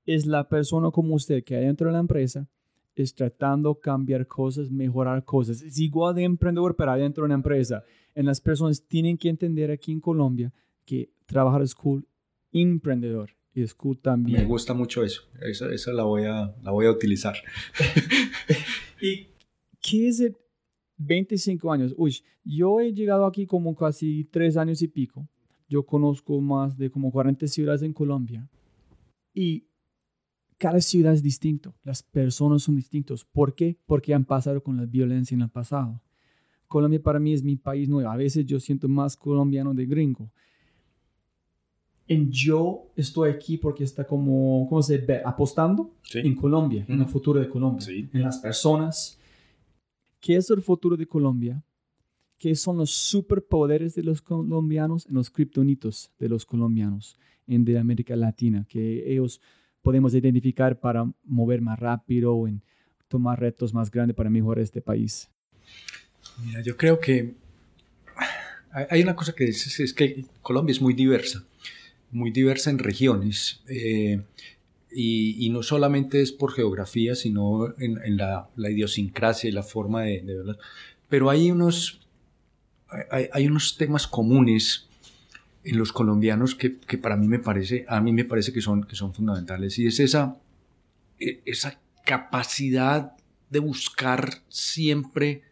[0.05, 2.47] es la persona como usted que hay dentro de la empresa
[2.95, 5.61] es tratando de cambiar cosas, mejorar cosas.
[5.61, 7.83] Es igual de emprendedor, pero dentro de una empresa.
[8.15, 10.53] En las personas tienen que entender aquí en Colombia
[10.85, 12.07] que trabajar es cool,
[12.51, 13.31] emprendedor.
[13.55, 14.41] Y es cool también.
[14.41, 15.23] Me gusta mucho eso.
[15.41, 17.35] Esa, la, voy a, la voy a utilizar.
[19.01, 19.27] ¿Y
[19.79, 20.35] qué es el
[20.97, 21.93] 25 años?
[21.97, 25.27] Uy, yo he llegado aquí como casi tres años y pico.
[25.69, 28.47] Yo conozco más de como 40 ciudades en Colombia.
[29.35, 29.65] Y
[30.63, 33.25] cada ciudad es distinto, las personas son distintos.
[33.25, 33.77] ¿Por qué?
[33.85, 36.01] Porque han pasado con la violencia en el pasado.
[36.69, 38.09] Colombia para mí es mi país nuevo.
[38.09, 40.31] A veces yo siento más colombiano de gringo.
[42.07, 45.21] En yo estoy aquí porque está como, ¿cómo se ve?
[45.25, 49.19] Apostando en Colombia, en el futuro de Colombia, en las personas.
[50.21, 51.61] ¿Qué es el futuro de Colombia?
[52.37, 57.77] ¿Qué son los superpoderes de los colombianos en los criptonitos de los colombianos en de
[57.77, 58.65] América Latina?
[58.69, 59.41] Que ellos
[59.83, 62.63] podemos identificar para mover más rápido o en
[63.07, 65.29] tomar retos más grandes para mejorar este país?
[66.43, 67.35] Mira, yo creo que
[68.89, 71.43] hay una cosa que dices, es que Colombia es muy diversa,
[72.09, 73.61] muy diversa en regiones.
[73.67, 74.19] Eh,
[74.95, 80.55] y, no solamente es por geografía, sino en, la, idiosincrasia y la forma de,
[81.09, 81.99] Pero hay unos,
[83.09, 84.87] hay, unos temas comunes
[85.63, 88.83] en los colombianos que, que, para mí me parece, a mí me parece que son,
[88.83, 90.37] que son fundamentales y es esa,
[91.19, 93.13] e, esa capacidad
[93.49, 95.43] de buscar siempre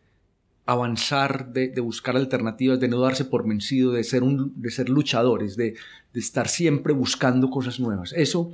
[0.66, 4.90] avanzar, de, de, buscar alternativas, de no darse por vencido, de ser, un, de ser
[4.90, 5.76] luchadores, de,
[6.14, 8.14] de estar siempre buscando cosas nuevas.
[8.14, 8.52] Eso,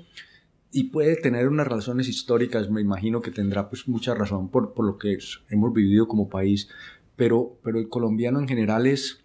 [0.72, 4.86] y puede tener unas razones históricas, me imagino que tendrá pues mucha razón por, por
[4.86, 5.18] lo que
[5.50, 6.70] hemos vivido como país,
[7.16, 9.24] pero, pero el colombiano en general es,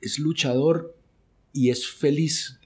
[0.00, 0.97] es luchador
[1.52, 2.58] y es feliz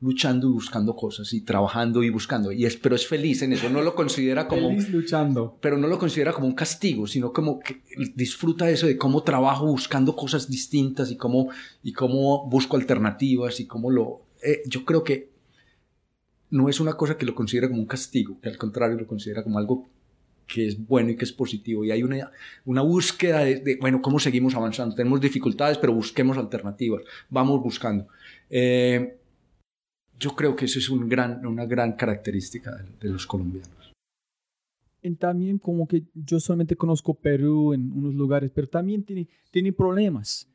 [0.00, 2.52] luchando y buscando cosas y trabajando y buscando.
[2.52, 5.58] Y es pero es feliz en eso no lo considera como feliz luchando.
[5.60, 7.82] pero no lo considera como un castigo sino como que
[8.14, 11.48] disfruta eso de cómo trabajo buscando cosas distintas y cómo
[11.82, 15.30] y cómo busco alternativas y cómo lo eh, yo creo que
[16.48, 19.44] no es una cosa que lo considera como un castigo que al contrario lo considera
[19.44, 19.88] como algo
[20.52, 21.84] que es bueno y que es positivo.
[21.84, 22.30] Y hay una,
[22.64, 24.94] una búsqueda de, bueno, ¿cómo seguimos avanzando?
[24.94, 28.08] Tenemos dificultades, pero busquemos alternativas, vamos buscando.
[28.48, 29.16] Eh,
[30.18, 33.92] yo creo que eso es un gran, una gran característica de, los colombianos.
[35.02, 39.72] Y también como que yo solamente conozco Perú en unos lugares, pero también tiene, tiene
[39.72, 40.46] problemas.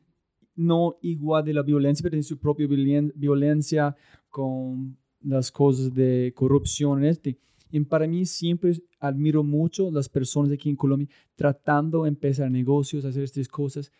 [0.54, 3.94] No igual de la violencia, pero tiene su propia violencia
[4.28, 7.04] con las cosas de corrupción.
[7.04, 7.38] Este.
[7.70, 13.04] Y para mí siempre admiro mucho las personas aquí en Colombia tratando de empezar negocios,
[13.04, 13.92] hacer estas cosas,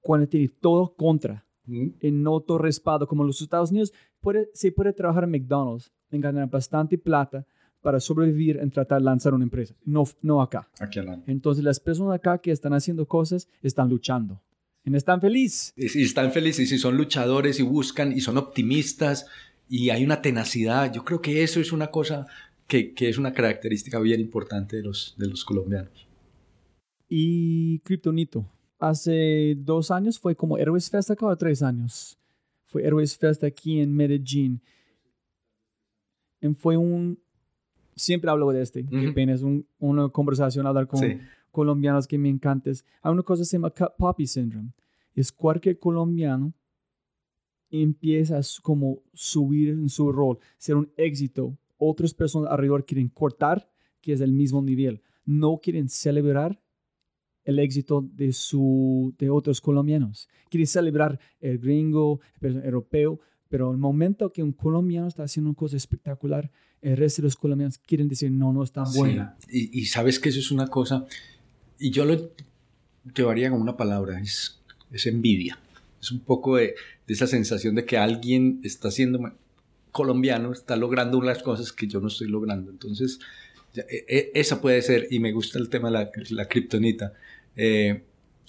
[0.00, 4.92] cuando tiene todo contra, en no todo respaldo, como los Estados Unidos, puede, se puede
[4.92, 7.46] trabajar en McDonald's, en ganar bastante plata
[7.80, 10.68] para sobrevivir en tratar de lanzar una empresa, no, no acá.
[10.78, 14.40] Aquí Entonces las personas acá que están haciendo cosas están luchando.
[14.84, 15.74] Y están felices.
[15.76, 19.26] Y, están felices y son luchadores y buscan y son optimistas
[19.68, 20.92] y hay una tenacidad.
[20.92, 22.26] Yo creo que eso es una cosa
[22.70, 26.06] que, que, es una característica bien importante de los, de los colombianos.
[27.08, 28.46] Y Kryptonito,
[28.78, 32.16] hace dos años fue como Héroes Fest acá o tres años.
[32.66, 34.62] Fue Héroes Fest aquí en Medellín.
[36.40, 37.18] Y fue un,
[37.96, 39.42] siempre hablo de este, uh es
[39.80, 41.00] una conversación hablar con
[41.50, 42.70] colombianos que me encanta.
[43.02, 44.70] Hay una cosa que se llama Cut Poppy Syndrome.
[45.16, 46.54] Es cualquier colombiano
[47.68, 53.68] empieza a como subir en su rol, ser un éxito otras personas alrededor quieren cortar,
[54.00, 55.02] que es el mismo nivel.
[55.24, 56.62] No quieren celebrar
[57.44, 60.28] el éxito de, su, de otros colombianos.
[60.48, 65.56] Quieren celebrar el gringo, el europeo, pero el momento que un colombiano está haciendo una
[65.56, 66.50] cosa espectacular,
[66.80, 69.36] el resto de los colombianos quieren decir, no, no es tan buena.
[69.48, 71.06] Y, sabes que eso es una cosa,
[71.78, 72.30] y yo lo
[73.14, 74.60] llevaría como una palabra, es,
[74.92, 75.58] es envidia.
[76.00, 76.74] Es un poco de,
[77.06, 79.18] de, esa sensación de que alguien está haciendo
[79.90, 82.70] colombiano está logrando unas cosas que yo no estoy logrando.
[82.70, 83.18] Entonces,
[83.74, 87.12] e, e, esa puede ser, y me gusta el tema de la, kriptonita.
[87.56, 88.02] Eh,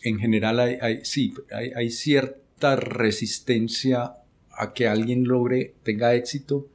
[0.03, 4.15] en general, hay, sí, hay, cierta resistencia
[4.51, 6.67] a que alguien logre, tenga éxito.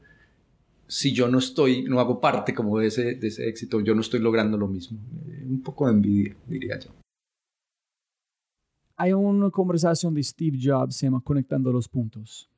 [0.87, 4.01] Si yo no estoy, no hago parte como de ese, de ese éxito, yo no
[4.01, 4.99] estoy logrando lo mismo.
[5.29, 6.91] Eh, un poco de envidia, diría yo.
[8.99, 12.49] Hay una conversación de Steve Jobs, se llama Conectando los Puntos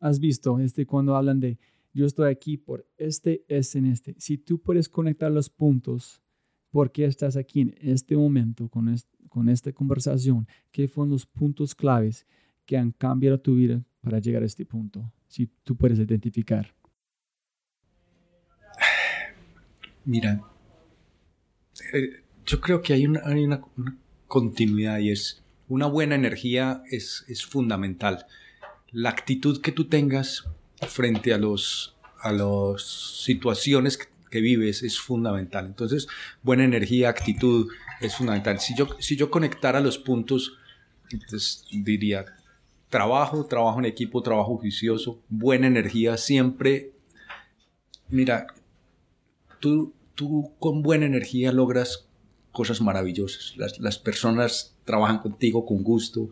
[0.00, 1.58] has visto este, cuando hablan de
[1.92, 4.14] yo estoy aquí por este, es en este.
[4.18, 6.22] Si tú puedes conectar los puntos,
[6.70, 8.94] ¿por qué estás aquí en este momento con,
[9.28, 10.46] con esta conversación?
[10.70, 12.26] ¿Qué fueron los puntos claves
[12.66, 15.12] que han cambiado tu vida para llegar a este punto?
[15.26, 16.74] Si tú puedes identificar.
[20.04, 20.40] Mira,
[21.92, 23.60] eh, yo creo que hay una, hay una,
[24.26, 28.26] continuidad y es una buena energía es, es fundamental.
[28.92, 30.44] La actitud que tú tengas
[30.86, 32.82] frente a los a las
[33.22, 34.08] situaciones que,
[34.40, 35.66] vives es fundamental.
[35.66, 36.06] Entonces,
[36.42, 37.68] buena energía, actitud
[38.00, 38.60] es fundamental.
[38.60, 40.58] Si yo, si yo conectara los puntos,
[41.10, 42.26] entonces diría
[42.90, 46.92] trabajo, trabajo en equipo, trabajo juicioso, buena energía, siempre.
[48.08, 48.48] Mira,
[49.60, 52.06] tú, tú con buena energía logras
[52.52, 53.54] cosas maravillosas.
[53.56, 56.28] Las, las personas trabajan contigo con gusto.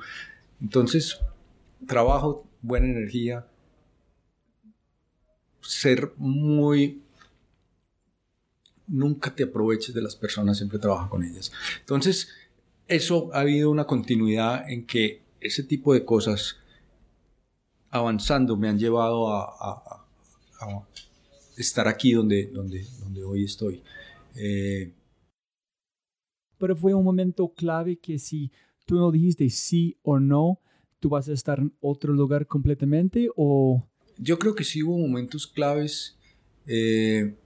[0.61, 1.19] Entonces,
[1.87, 3.47] trabajo, buena energía,
[5.61, 7.03] ser muy...
[8.89, 11.53] Nunca te aproveches de las personas, siempre trabaja con ellas.
[11.81, 12.29] Entonces,
[12.87, 16.57] eso ha habido una continuidad en que ese tipo de cosas
[17.91, 20.05] avanzando me han llevado a,
[21.57, 23.83] estar aquí donde, donde, donde hoy estoy.
[24.35, 24.93] Eh,
[26.59, 28.51] Pero fue un momento clave que si
[28.85, 30.61] tú no dijiste sí o no,
[31.07, 33.87] tú vas a estar en otro lugar completamente o
[34.19, 36.19] yo creo que sí hubo momentos claves,
[36.67, 37.37] eh,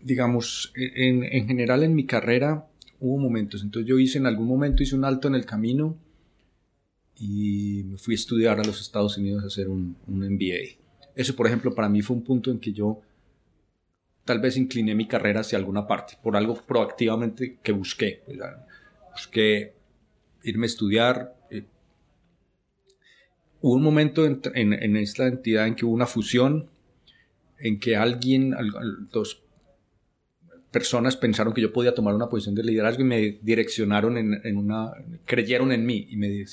[0.00, 2.66] digamos, en, general en mi carrera
[2.98, 3.62] hubo momentos.
[3.62, 5.96] Entonces yo hice en algún momento, hice un alto en el camino
[7.16, 10.80] y me fui a estudiar a los Estados Unidos a hacer un, un MBA.
[11.14, 13.02] Eso, por ejemplo, para mí fue un punto en que yo
[14.24, 18.24] tal vez incliné mi carrera hacia alguna parte, por algo proactivamente que busqué.
[19.12, 19.76] Busqué
[20.42, 21.35] irme a estudiar,
[23.60, 26.68] hubo un momento en, esta entidad en que hubo una fusión,
[27.58, 28.54] en que alguien,
[29.12, 29.42] dos
[30.70, 34.92] personas pensaron que yo podía tomar una posición de liderazgo y me direccionaron en, una,
[35.24, 36.44] creyeron en mí y me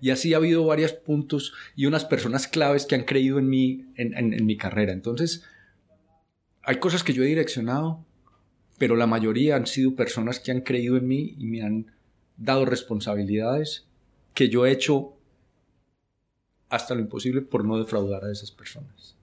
[0.00, 3.84] Y así ha habido varios puntos y unas personas claves que han creído en mí,
[3.96, 4.92] en mi carrera.
[4.92, 5.44] Entonces,
[6.62, 8.04] hay cosas que yo he direccionado,
[8.78, 11.92] pero la mayoría han sido personas que han creído en mí y me han
[12.36, 13.86] dado responsabilidades
[14.34, 15.15] que yo he hecho
[16.76, 19.16] hasta lo imposible por no defraudar a esas personas.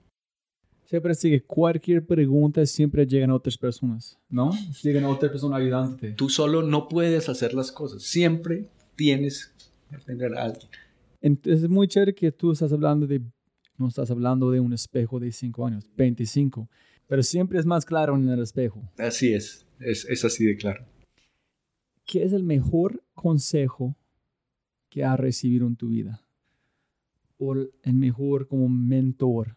[0.84, 4.52] Siempre sigue, cualquier pregunta siempre llegan a otras personas, ¿no?
[4.82, 6.12] Llegan a otra persona ayudante.
[6.12, 9.54] Tú solo no puedes hacer las cosas, siempre tienes
[9.90, 10.68] que tener a alguien.
[11.20, 13.22] Entonces es muy chévere que tú estás hablando de,
[13.78, 16.68] no estás hablando de un espejo de 5 años, 25,
[17.06, 18.82] pero siempre es más claro en el espejo.
[18.98, 20.84] Así es, es, es así de claro.
[22.04, 23.96] ¿Qué es el mejor consejo
[24.90, 26.23] que has recibido en tu vida?
[27.38, 29.56] O el mejor como mentor,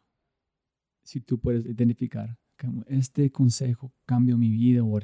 [1.03, 4.99] si tú puedes identificar, como este consejo cambió mi vida o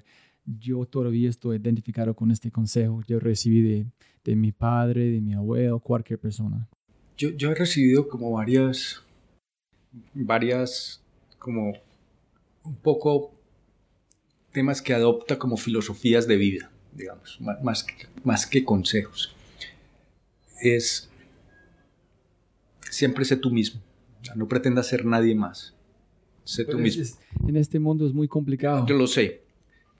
[0.46, 3.86] yo todavía estoy identificado con este consejo, yo recibí de,
[4.24, 6.68] de mi padre, de mi abuelo, cualquier persona.
[7.18, 9.02] Yo, yo he recibido como varias,
[10.14, 11.02] varias,
[11.40, 11.74] como
[12.64, 13.32] un poco
[14.52, 17.86] temas que adopta como filosofías de vida, digamos, más,
[18.24, 19.36] más que consejos.
[20.62, 21.10] Es
[22.94, 23.82] siempre sé tú mismo.
[24.36, 25.76] No pretendas ser nadie más.
[26.44, 27.04] Sé tú mismo.
[27.48, 28.86] en este mundo es muy complicado.
[28.86, 29.42] Yo lo sé.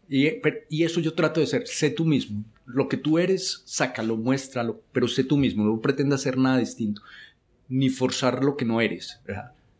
[0.10, 0.28] Y,
[0.70, 1.68] y, eso yo trato de ser.
[1.68, 2.44] Sé tú mismo.
[2.66, 5.64] Lo que tú eres, sácalo, muéstralo, pero sé tú mismo.
[5.64, 7.02] No pretendas ser nada distinto.
[7.70, 9.20] Ni forzar lo que no eres.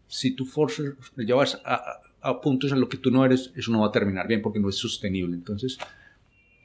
[0.08, 3.82] Si tú forzas, llevas a, a puntos en lo que tú no eres, eso no
[3.82, 5.36] va a terminar bien porque no es sostenible.
[5.36, 5.78] Entonces,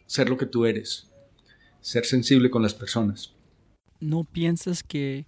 [0.06, 1.10] ser lo que tú eres.
[1.80, 3.34] Ser sensible con las personas.
[4.00, 5.26] ¿No piensas que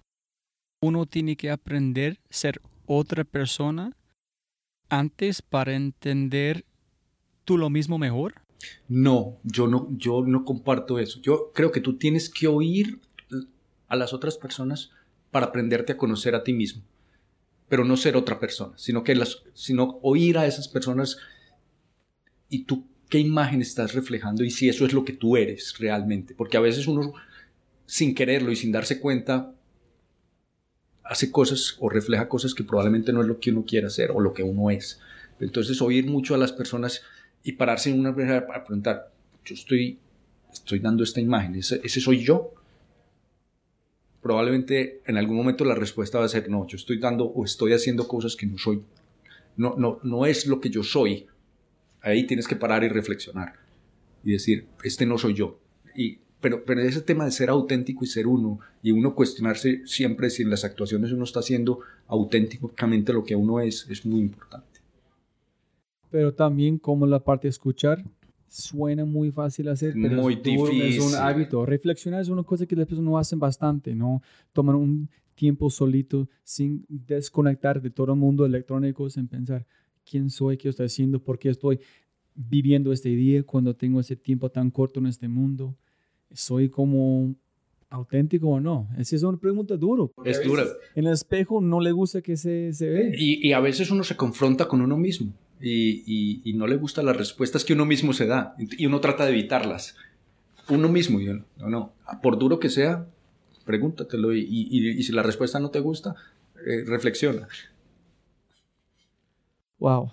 [0.81, 3.95] uno tiene que aprender a ser otra persona
[4.89, 6.65] antes para entender
[7.45, 8.41] tú lo mismo mejor?
[8.87, 11.19] No, yo no, yo no comparto eso.
[11.21, 12.99] Yo creo que tú tienes que oír
[13.87, 14.91] a las otras personas
[15.29, 16.83] para aprenderte a conocer a ti mismo,
[17.69, 19.19] pero no ser otra persona, sino que
[19.53, 21.17] sino oír a esas personas
[22.49, 26.33] y tú qué imagen estás reflejando y si eso es lo que tú eres realmente,
[26.35, 27.13] porque a veces uno
[27.85, 29.53] sin quererlo y sin darse cuenta
[31.11, 34.21] hace cosas o refleja cosas que probablemente no es lo que uno quiere hacer o
[34.21, 35.01] lo que uno es.
[35.41, 37.01] Entonces, oír mucho a las personas
[37.43, 39.11] y pararse en una primera para preguntar,
[39.43, 39.99] yo estoy,
[40.53, 42.53] estoy dando esta imagen, ¿Ese, soy yo.
[44.21, 47.73] Probablemente en algún momento la respuesta va a ser, no, yo estoy dando o estoy
[47.73, 48.81] haciendo cosas que no soy.
[49.57, 51.27] No, no, no es lo que yo soy.
[52.01, 53.55] Ahí tienes que parar y reflexionar
[54.23, 55.59] y decir, este no soy yo.
[55.93, 60.29] Y pero, pero ese tema de ser auténtico y ser uno, y uno cuestionarse siempre
[60.29, 64.81] si en las actuaciones uno está haciendo auténticamente lo que uno es, es muy importante.
[66.09, 68.03] Pero también como la parte de escuchar,
[68.51, 70.81] suena muy fácil hacer, pero muy es, difícil.
[70.81, 71.65] es un hábito.
[71.65, 74.21] Reflexionar es una cosa que las personas no hacen bastante, ¿no?
[74.51, 79.65] Toman un tiempo solito sin desconectar de todo el mundo electrónico, sin pensar
[80.03, 81.79] quién soy, qué estoy haciendo, por qué estoy
[82.35, 85.77] viviendo este día cuando tengo ese tiempo tan corto en este mundo.
[86.33, 87.35] ¿Soy como
[87.89, 88.87] auténtico o no?
[88.97, 90.05] Esa es una pregunta dura.
[90.23, 90.63] Es dura.
[90.95, 93.15] En el espejo no le gusta que se, se ve.
[93.17, 96.77] Y, y a veces uno se confronta con uno mismo y, y- y no le
[96.77, 99.95] gustan las respuestas que uno mismo se da y uno trata de evitarlas.
[100.69, 103.05] Uno mismo, y yo, no, no, por duro que sea,
[103.65, 106.15] pregúntatelo y, y- y- y si la respuesta no te gusta,
[106.65, 107.47] eh, reflexiona.
[109.79, 110.11] Wow.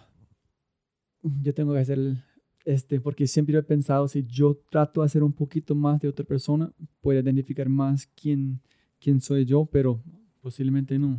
[1.42, 2.24] Yo tengo que hacer el-
[2.68, 6.26] este, porque siempre he pensado, si yo trato de hacer un poquito más de otra
[6.26, 8.60] persona, puedo identificar más quién,
[9.00, 10.02] quién soy yo, pero
[10.42, 11.18] posiblemente no.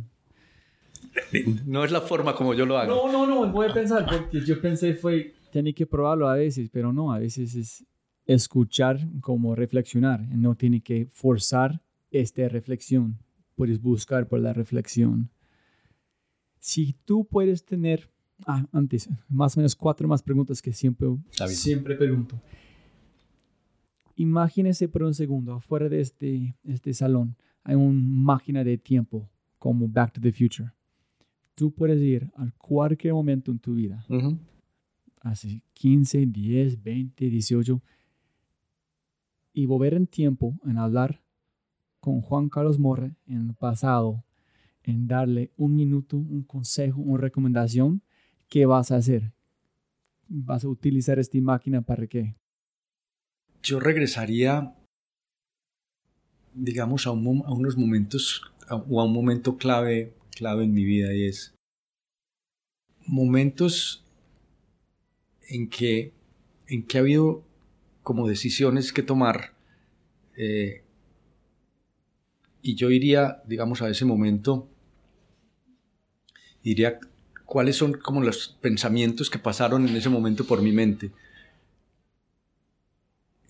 [1.66, 2.94] No es la forma como yo lo hago.
[2.94, 6.70] No, no, no, voy a pensar, porque yo pensé fue, tiene que probarlo a veces,
[6.70, 7.84] pero no, a veces es
[8.26, 11.82] escuchar como reflexionar, no tiene que forzar
[12.12, 13.18] esta reflexión,
[13.56, 15.30] puedes buscar por la reflexión.
[16.60, 18.08] Si tú puedes tener,
[18.46, 21.08] ah, antes, más o menos cuatro más preguntas que siempre,
[21.48, 22.40] siempre pregunto.
[24.16, 29.28] Imagínese por un segundo, afuera de este, este salón hay una máquina de tiempo
[29.58, 30.72] como Back to the Future.
[31.54, 34.38] Tú puedes ir a cualquier momento en tu vida, Ujú.
[35.20, 37.82] hace 15, 10, 20, 18,
[39.52, 41.22] y volver en tiempo en hablar
[42.00, 44.24] con Juan Carlos Morre en el pasado,
[44.82, 48.02] en darle un minuto, un consejo, una recomendación,
[48.50, 49.32] ¿qué vas a hacer?
[50.28, 52.36] ¿Vas a utilizar esta máquina para qué?
[53.62, 54.74] Yo regresaría,
[56.54, 60.84] digamos, a, un a unos momentos a- o a un momento clave, clave en mi
[60.84, 61.54] vida y es
[63.06, 64.04] momentos
[65.48, 66.12] en que,
[66.68, 67.42] en que ha habido
[68.02, 69.52] como decisiones que tomar
[70.36, 70.82] eh,
[72.62, 74.68] y yo iría, digamos, a ese momento,
[76.62, 77.00] diría
[77.50, 81.10] cuáles son como los pensamientos que pasaron en ese momento por mi mente.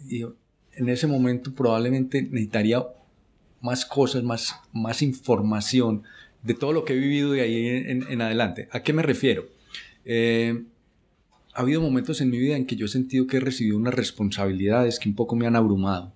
[0.08, 2.82] Y en ese momento probablemente necesitaría
[3.60, 6.04] más cosas, más, más información
[6.42, 8.68] de todo lo que he vivido de ahí en, adelante.
[8.72, 9.44] ¿A qué me refiero?
[10.06, 10.64] Eh,
[11.52, 13.92] ha habido momentos en mi vida en que yo he sentido que he recibido unas
[13.92, 16.14] responsabilidades que un poco me han abrumado.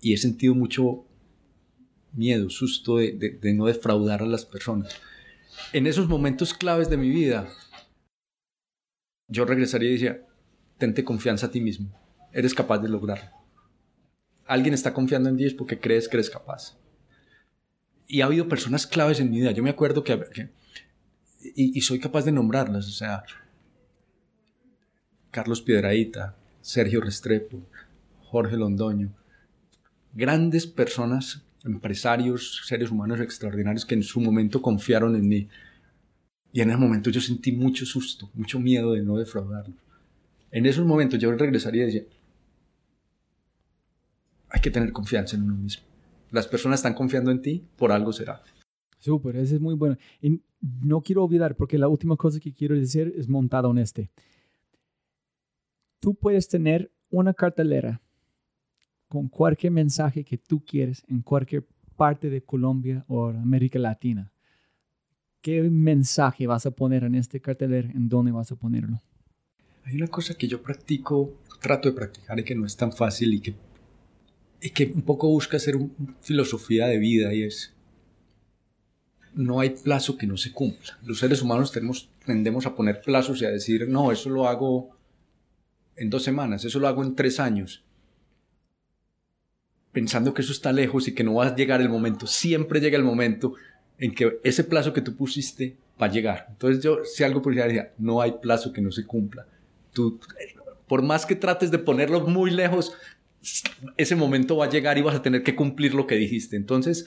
[0.00, 1.04] Y he sentido mucho
[2.14, 4.98] miedo, susto de no defraudar a las personas.
[5.72, 7.48] En esos momentos claves de mi vida,
[9.28, 10.26] yo regresaría y decía,
[10.78, 11.90] tente confianza a ti mismo.
[12.32, 13.30] Eres capaz de lograrlo.
[14.46, 16.76] Alguien está confiando en ti porque crees que eres capaz.
[18.06, 19.52] Y ha habido personas claves en mi vida.
[19.52, 20.50] Yo me acuerdo que, que-
[21.54, 22.86] y, y soy capaz de nombrarlas.
[22.86, 23.24] O sea,
[25.30, 27.60] Carlos Piedraíta, Sergio Restrepo,
[28.24, 29.10] Jorge Londoño.
[30.12, 35.48] Grandes personas, empresarios, seres humanos extraordinarios que en su momento confiaron en mí.
[36.52, 39.76] Y en ese momento yo sentí mucho susto, mucho miedo de no defraudarlos.
[40.50, 42.04] En esos momentos yo regresaría y decía,
[44.50, 45.84] hay que tener confianza en uno mismo.
[46.30, 48.42] Las personas están confiando en ti, por algo será.
[48.98, 49.96] Súper, ese es muy bueno.
[50.20, 54.10] Y no quiero olvidar, porque la última cosa que quiero decir es montada en este.
[56.00, 58.00] Tú puedes tener una cartelera
[59.14, 64.32] con cualquier mensaje que tú quieres en cualquier parte de Colombia o América Latina.
[65.40, 67.88] ¿Qué mensaje vas a poner en este cartelera?
[67.92, 69.00] ¿En dónde vas a ponerlo?
[69.84, 73.34] Hay una cosa que yo practico, trato de practicar y que no es tan fácil
[73.34, 73.54] y que,
[74.60, 77.72] y que un poco busca ser una filosofía de vida y es,
[79.32, 80.98] no hay plazo que no se cumpla.
[81.04, 84.90] Los seres humanos tenemos, tendemos a poner plazos y a decir, no, eso lo hago
[85.94, 87.84] en dos semanas, eso lo hago en tres años.
[89.94, 92.26] Pensando que eso está lejos y que no va a llegar el momento.
[92.26, 93.54] Siempre llega el momento
[93.98, 96.48] en que ese plazo que tú pusiste va a llegar.
[96.50, 99.46] Entonces yo, si algo por decía, no hay plazo que no se cumpla.
[99.92, 100.20] Tú,
[100.86, 102.92] por más que trates de ponerlo muy lejos,
[103.96, 106.56] ese momento va a llegar y vas a tener que cumplir lo que dijiste.
[106.56, 107.06] Entonces,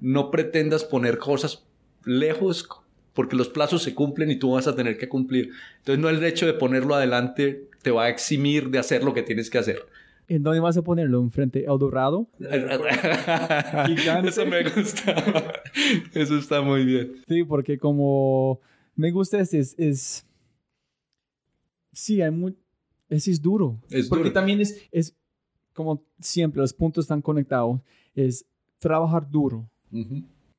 [0.00, 1.64] no pretendas poner cosas
[2.04, 2.68] lejos
[3.14, 5.50] porque los plazos se cumplen y tú vas a tener que cumplir.
[5.78, 9.22] Entonces, no el hecho de ponerlo adelante te va a eximir de hacer lo que
[9.22, 9.86] tienes que hacer.
[10.34, 11.20] ¿En dónde vas a ponerlo?
[11.20, 12.26] ¿Enfrente a Eldorado?
[12.40, 15.14] Eso me gusta.
[16.14, 17.16] Eso está muy bien.
[17.28, 18.58] Sí, porque como
[18.96, 20.26] me gusta este, es, es
[21.92, 22.56] sí, hay muy,
[23.10, 23.78] ese es duro.
[23.90, 24.32] Es porque duro.
[24.32, 25.14] también es, es,
[25.74, 27.82] como siempre, los puntos están conectados,
[28.14, 28.46] es
[28.78, 29.68] trabajar duro,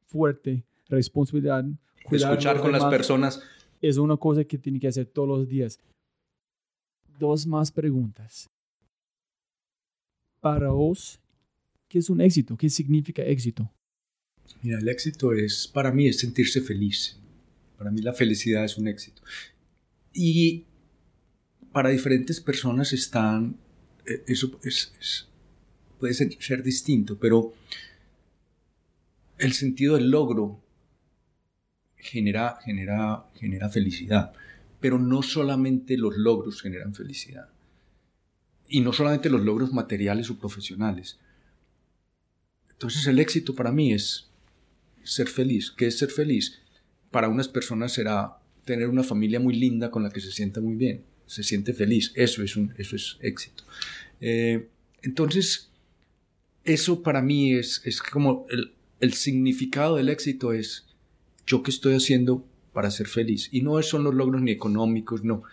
[0.05, 1.65] fuerte, responsabilidad,
[2.11, 3.41] Escuchar con las personas.
[3.81, 5.79] es una cosa que tiene que hacer todos los días.
[7.17, 8.51] Dos más preguntas.
[10.43, 11.21] Para vos,
[11.87, 12.57] ¿qué es un éxito?
[12.57, 13.71] ¿Qué significa éxito?
[14.61, 17.17] Mira, el éxito es, para mí, es sentirse feliz.
[17.77, 19.21] Para mí la felicidad es un éxito.
[20.13, 20.65] Y
[21.71, 23.55] para diferentes personas están,
[24.05, 25.27] eh, eso es- es-
[25.97, 27.53] puede ser, ser distinto, pero
[29.37, 30.59] el sentido del logro
[31.95, 34.33] genera, genera, genera felicidad.
[34.81, 37.47] Pero no solamente los logros generan felicidad.
[38.73, 41.19] Y no solamente los logros materiales o profesionales.
[42.71, 44.29] Entonces el éxito para mí es
[45.03, 45.69] ser feliz.
[45.69, 46.59] ¿Qué es ser feliz?
[47.11, 50.73] Para unas personas será tener una familia muy linda con la que se sienta muy
[50.73, 52.13] bien, se siente feliz.
[52.15, 53.63] Eso es, un, eso es éxito.
[54.19, 54.67] Eh,
[55.03, 55.69] entonces,
[56.63, 60.87] eso para mí es, es como el, el significado del éxito es
[61.45, 62.43] yo qué estoy haciendo
[62.73, 63.49] para ser feliz.
[63.51, 65.43] Y no son los logros ni económicos, no.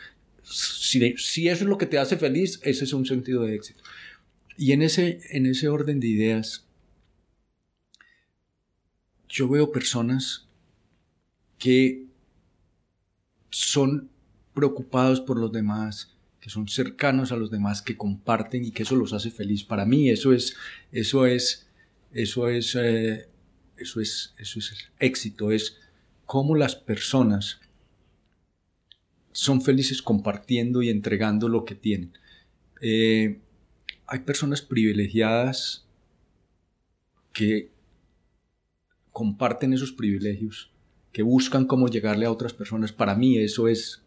[0.51, 3.85] Si, eso es lo que te hace feliz, ese es un sentido de éxito.
[4.57, 6.67] Y en ese, en ese orden de ideas,
[9.29, 10.49] yo veo personas
[11.57, 12.07] que
[13.51, 14.11] son
[14.53, 18.97] preocupados por los demás, que son cercanos a los demás, que comparten y que eso
[18.97, 19.63] los hace feliz.
[19.63, 20.57] Para mí eso es,
[20.91, 21.69] eso es,
[22.13, 23.29] eso es, eh,
[23.77, 25.77] eso es, eso es éxito, es
[26.27, 27.61] cómo las personas
[29.41, 32.13] son felices compartiendo y entregando lo que tienen.
[32.83, 33.39] Eh,
[34.07, 35.87] hay personas privilegiadas
[37.33, 37.71] que
[39.13, 40.71] comparten esos privilegios,
[41.11, 42.93] que buscan cómo llegarle a otras personas.
[42.93, 44.03] Para mí eso es,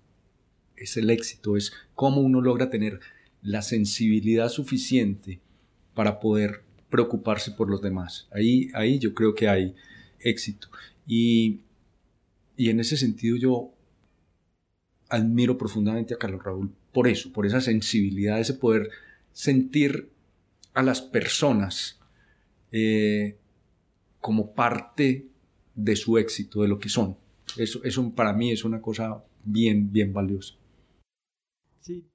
[0.75, 2.99] es el éxito, es cómo uno logra tener
[3.41, 5.39] la sensibilidad suficiente
[5.95, 6.61] para poder
[6.91, 8.27] preocuparse por los demás.
[8.31, 9.73] Ahí, ahí yo creo que hay
[10.19, 10.67] éxito.
[11.07, 11.61] Y,
[12.55, 13.73] y en ese sentido yo
[15.13, 18.89] admiro profundamente a Carlos Raúl por eso, por esa sensibilidad, ese poder
[19.31, 20.09] sentir
[20.73, 21.99] a las personas
[22.71, 23.37] eh,
[24.19, 25.27] como parte
[25.75, 27.15] de su éxito, de lo que son.
[27.57, 30.55] Eso, eso para mí es una cosa bien, bien valiosa.
[31.79, 32.05] Sí,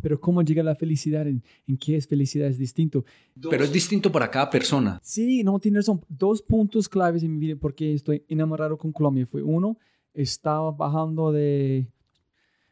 [0.00, 1.26] pero ¿cómo llega la felicidad?
[1.26, 2.48] ¿En, en qué es felicidad?
[2.48, 3.04] Es distinto.
[3.48, 5.00] Pero es distinto para cada persona.
[5.02, 6.04] Sí, no, tienes razón.
[6.08, 9.26] Dos puntos claves en mi vida porque estoy enamorado con Colombia.
[9.26, 9.78] Fue uno,
[10.14, 11.88] estaba bajando de,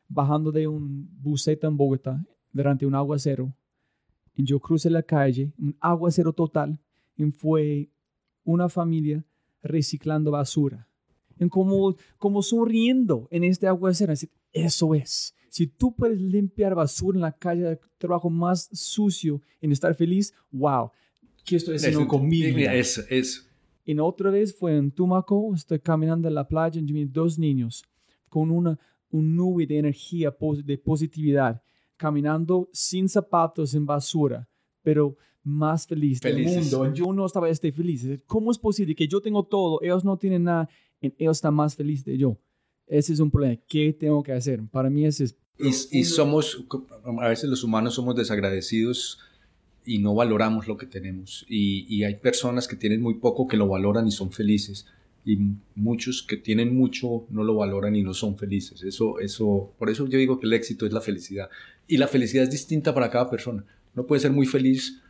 [0.08, 3.54] bajando de un buseta en Bogotá durante un aguacero.
[4.34, 6.78] Y yo crucé la calle, un aguacero total,
[7.16, 7.90] y fue
[8.44, 9.24] una familia
[9.62, 10.88] reciclando basura.
[11.38, 14.12] Y como, como sonriendo en este aguacero.
[14.12, 15.34] Así, Eso es.
[15.50, 20.90] Si tú puedes limpiar basura en la calle trabajo más sucio en estar feliz, wow.
[21.44, 22.74] ¿Qué estoy haciendo con mi vida?
[22.74, 23.48] Es, es.
[23.84, 27.82] Y otra vez fue en Tumaco, estoy caminando en la playa y vi dos niños
[28.28, 28.78] con una
[29.10, 31.62] un nube de energía, de positividad,
[31.96, 34.48] caminando sin zapatos en basura,
[34.82, 36.70] pero más feliz Felices.
[36.70, 36.94] del mundo.
[36.94, 38.06] Yo no estaba este feliz.
[38.26, 40.68] ¿Cómo es posible que yo tengo todo, ellos no tienen nada,
[41.00, 42.38] y ellos están más felices de yo?
[42.86, 43.56] Ese es un problema.
[43.68, 44.62] ¿Qué tengo que hacer?
[44.70, 45.36] Para mí ese es...
[45.58, 46.64] Y, y somos,
[47.20, 49.18] a veces los humanos somos desagradecidos
[49.84, 51.44] y no valoramos lo que tenemos.
[51.48, 54.86] Y, y hay personas que tienen muy poco que lo valoran y son felices.
[55.28, 55.38] Y
[55.74, 58.82] muchos que tienen mucho no lo valoran y no son felices.
[58.82, 61.50] Eso, eso, por eso yo digo que el éxito es la felicidad.
[61.86, 63.62] Y la felicidad es distinta para cada persona.
[63.94, 65.02] No puede ser muy feliz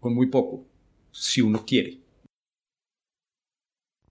[0.00, 0.66] con muy poco,
[1.12, 1.98] si uno quiere.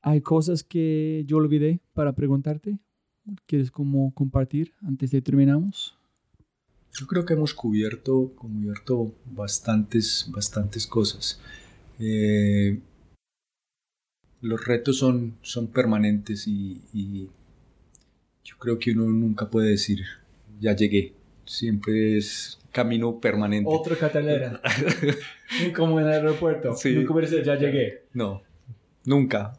[0.01, 2.79] Hay cosas que yo olvidé para preguntarte.
[3.45, 5.95] ¿Quieres como compartir antes de terminamos?
[6.99, 11.39] Yo creo que hemos cubierto, cubierto bastantes, bastantes cosas.
[11.99, 12.79] Eh,
[14.41, 17.29] los retos son, son permanentes y, y
[18.43, 19.99] yo creo que uno nunca puede decir,
[20.59, 21.13] ya llegué.
[21.45, 23.69] Siempre es camino permanente.
[23.73, 24.61] Otra catalera.
[25.75, 26.75] Como en el aeropuerto.
[26.75, 26.93] Sí.
[26.93, 28.03] Nunca puede ser, ya llegué.
[28.13, 28.41] No,
[29.05, 29.57] nunca.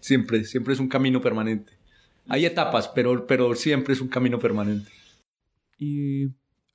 [0.00, 1.72] Siempre, siempre es un camino permanente.
[2.28, 4.90] Hay etapas, pero, pero siempre es un camino permanente.
[5.78, 6.28] Y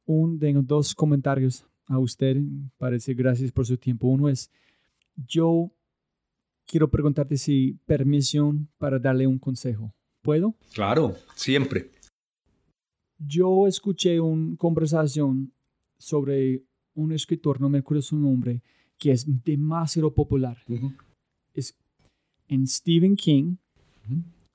[0.06, 2.38] un, tengo dos comentarios a usted.
[2.78, 4.08] Parece gracias por su tiempo.
[4.08, 4.52] Uno es,
[5.16, 5.72] yo
[6.68, 9.94] quiero preguntarte si permisión para darle un consejo.
[10.22, 10.56] ¿Puedo?
[10.74, 11.90] Claro, siempre.
[13.18, 15.54] Yo escuché una conversación
[15.98, 16.64] sobre
[16.94, 18.62] un escritor, no me acuerdo su nombre,
[18.98, 20.58] que es demasiado popular.
[21.54, 21.76] Es
[22.48, 23.56] en Stephen King.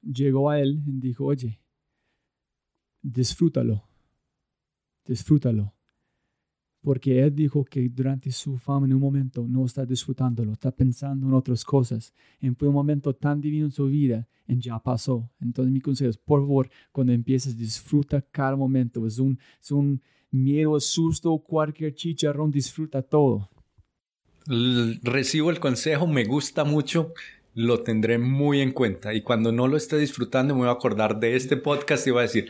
[0.03, 1.61] Llegó a él y dijo, oye,
[3.03, 3.85] disfrútalo,
[5.07, 5.73] disfrútalo.
[6.83, 11.29] Porque él dijo que durante su fama en un momento no está disfrutándolo, está pensando
[11.29, 12.13] en otras cosas.
[12.41, 15.31] Y fue un momento tan divino en su vida y ya pasó.
[15.41, 19.07] Entonces mi consejo es, por favor, cuando empieces, disfruta cada momento.
[19.07, 20.03] Es un, es un
[20.33, 23.49] miedo, susto, cualquier chicharrón, disfruta todo.
[25.03, 27.13] Recibo el consejo, me gusta mucho,
[27.55, 29.15] lo tendré muy en cuenta.
[29.15, 32.21] Y cuando no lo esté disfrutando, me voy a acordar de este podcast y voy
[32.21, 32.49] a decir,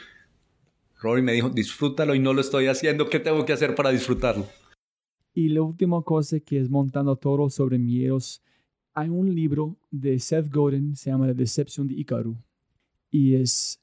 [1.03, 3.09] Rory me dijo, disfrútalo y no lo estoy haciendo.
[3.09, 4.47] ¿Qué tengo que hacer para disfrutarlo?
[5.35, 8.43] Y la última cosa que es montando todo sobre miedos.
[8.95, 12.37] Hay un libro de Seth Godin, se llama La Decepción de Ikaru.
[13.11, 13.83] Y es,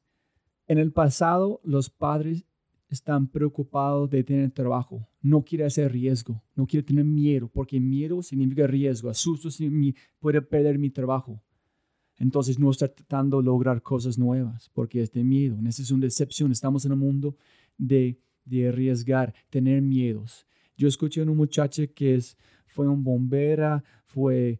[0.67, 2.45] en el pasado, los padres
[2.87, 5.07] están preocupados de tener trabajo.
[5.21, 9.49] No quiere hacer riesgo, no quiere tener miedo, porque miedo significa riesgo, asusto
[10.19, 11.41] puede perder mi trabajo.
[12.19, 15.57] Entonces no está tratando de lograr cosas nuevas porque es de miedo.
[15.65, 16.51] Esa es una decepción.
[16.51, 17.35] Estamos en un mundo
[17.77, 20.45] de, de arriesgar, tener miedos.
[20.77, 22.37] Yo escuché a una muchacha que es,
[22.67, 24.59] fue un bombera, fue,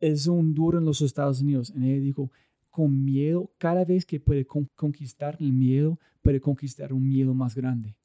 [0.00, 1.72] es un duro en los Estados Unidos.
[1.76, 2.32] Y ella dijo,
[2.70, 7.96] con miedo, cada vez que puede conquistar el miedo, puede conquistar un miedo más grande.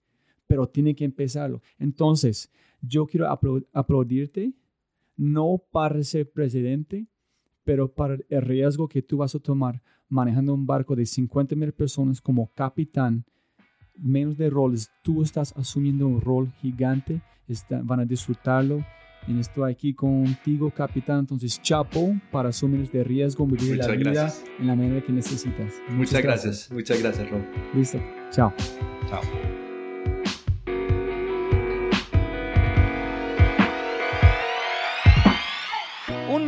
[0.48, 1.62] Pero tiene que empezarlo.
[1.80, 2.52] Entonces,
[2.82, 3.28] yo quiero
[3.74, 4.54] aplaudirte,
[5.16, 7.08] no para ser presidente,
[7.66, 11.74] pero para el riesgo que tú vas a tomar manejando un barco de 50 mil
[11.74, 13.26] personas como capitán,
[13.98, 17.22] menos de roles, tú estás asumiendo un rol gigante,
[17.84, 18.86] van a disfrutarlo.
[19.28, 21.22] Y estoy aquí contigo, capitán.
[21.22, 25.74] Entonces, chapo para asumir este riesgo, vivir la vida en la manera que necesitas.
[25.90, 26.72] Muchas, gracias.
[26.72, 27.42] Muchas gracias, Rob.
[27.74, 28.00] Listo.
[28.30, 28.54] Chao.
[29.10, 29.55] Chao.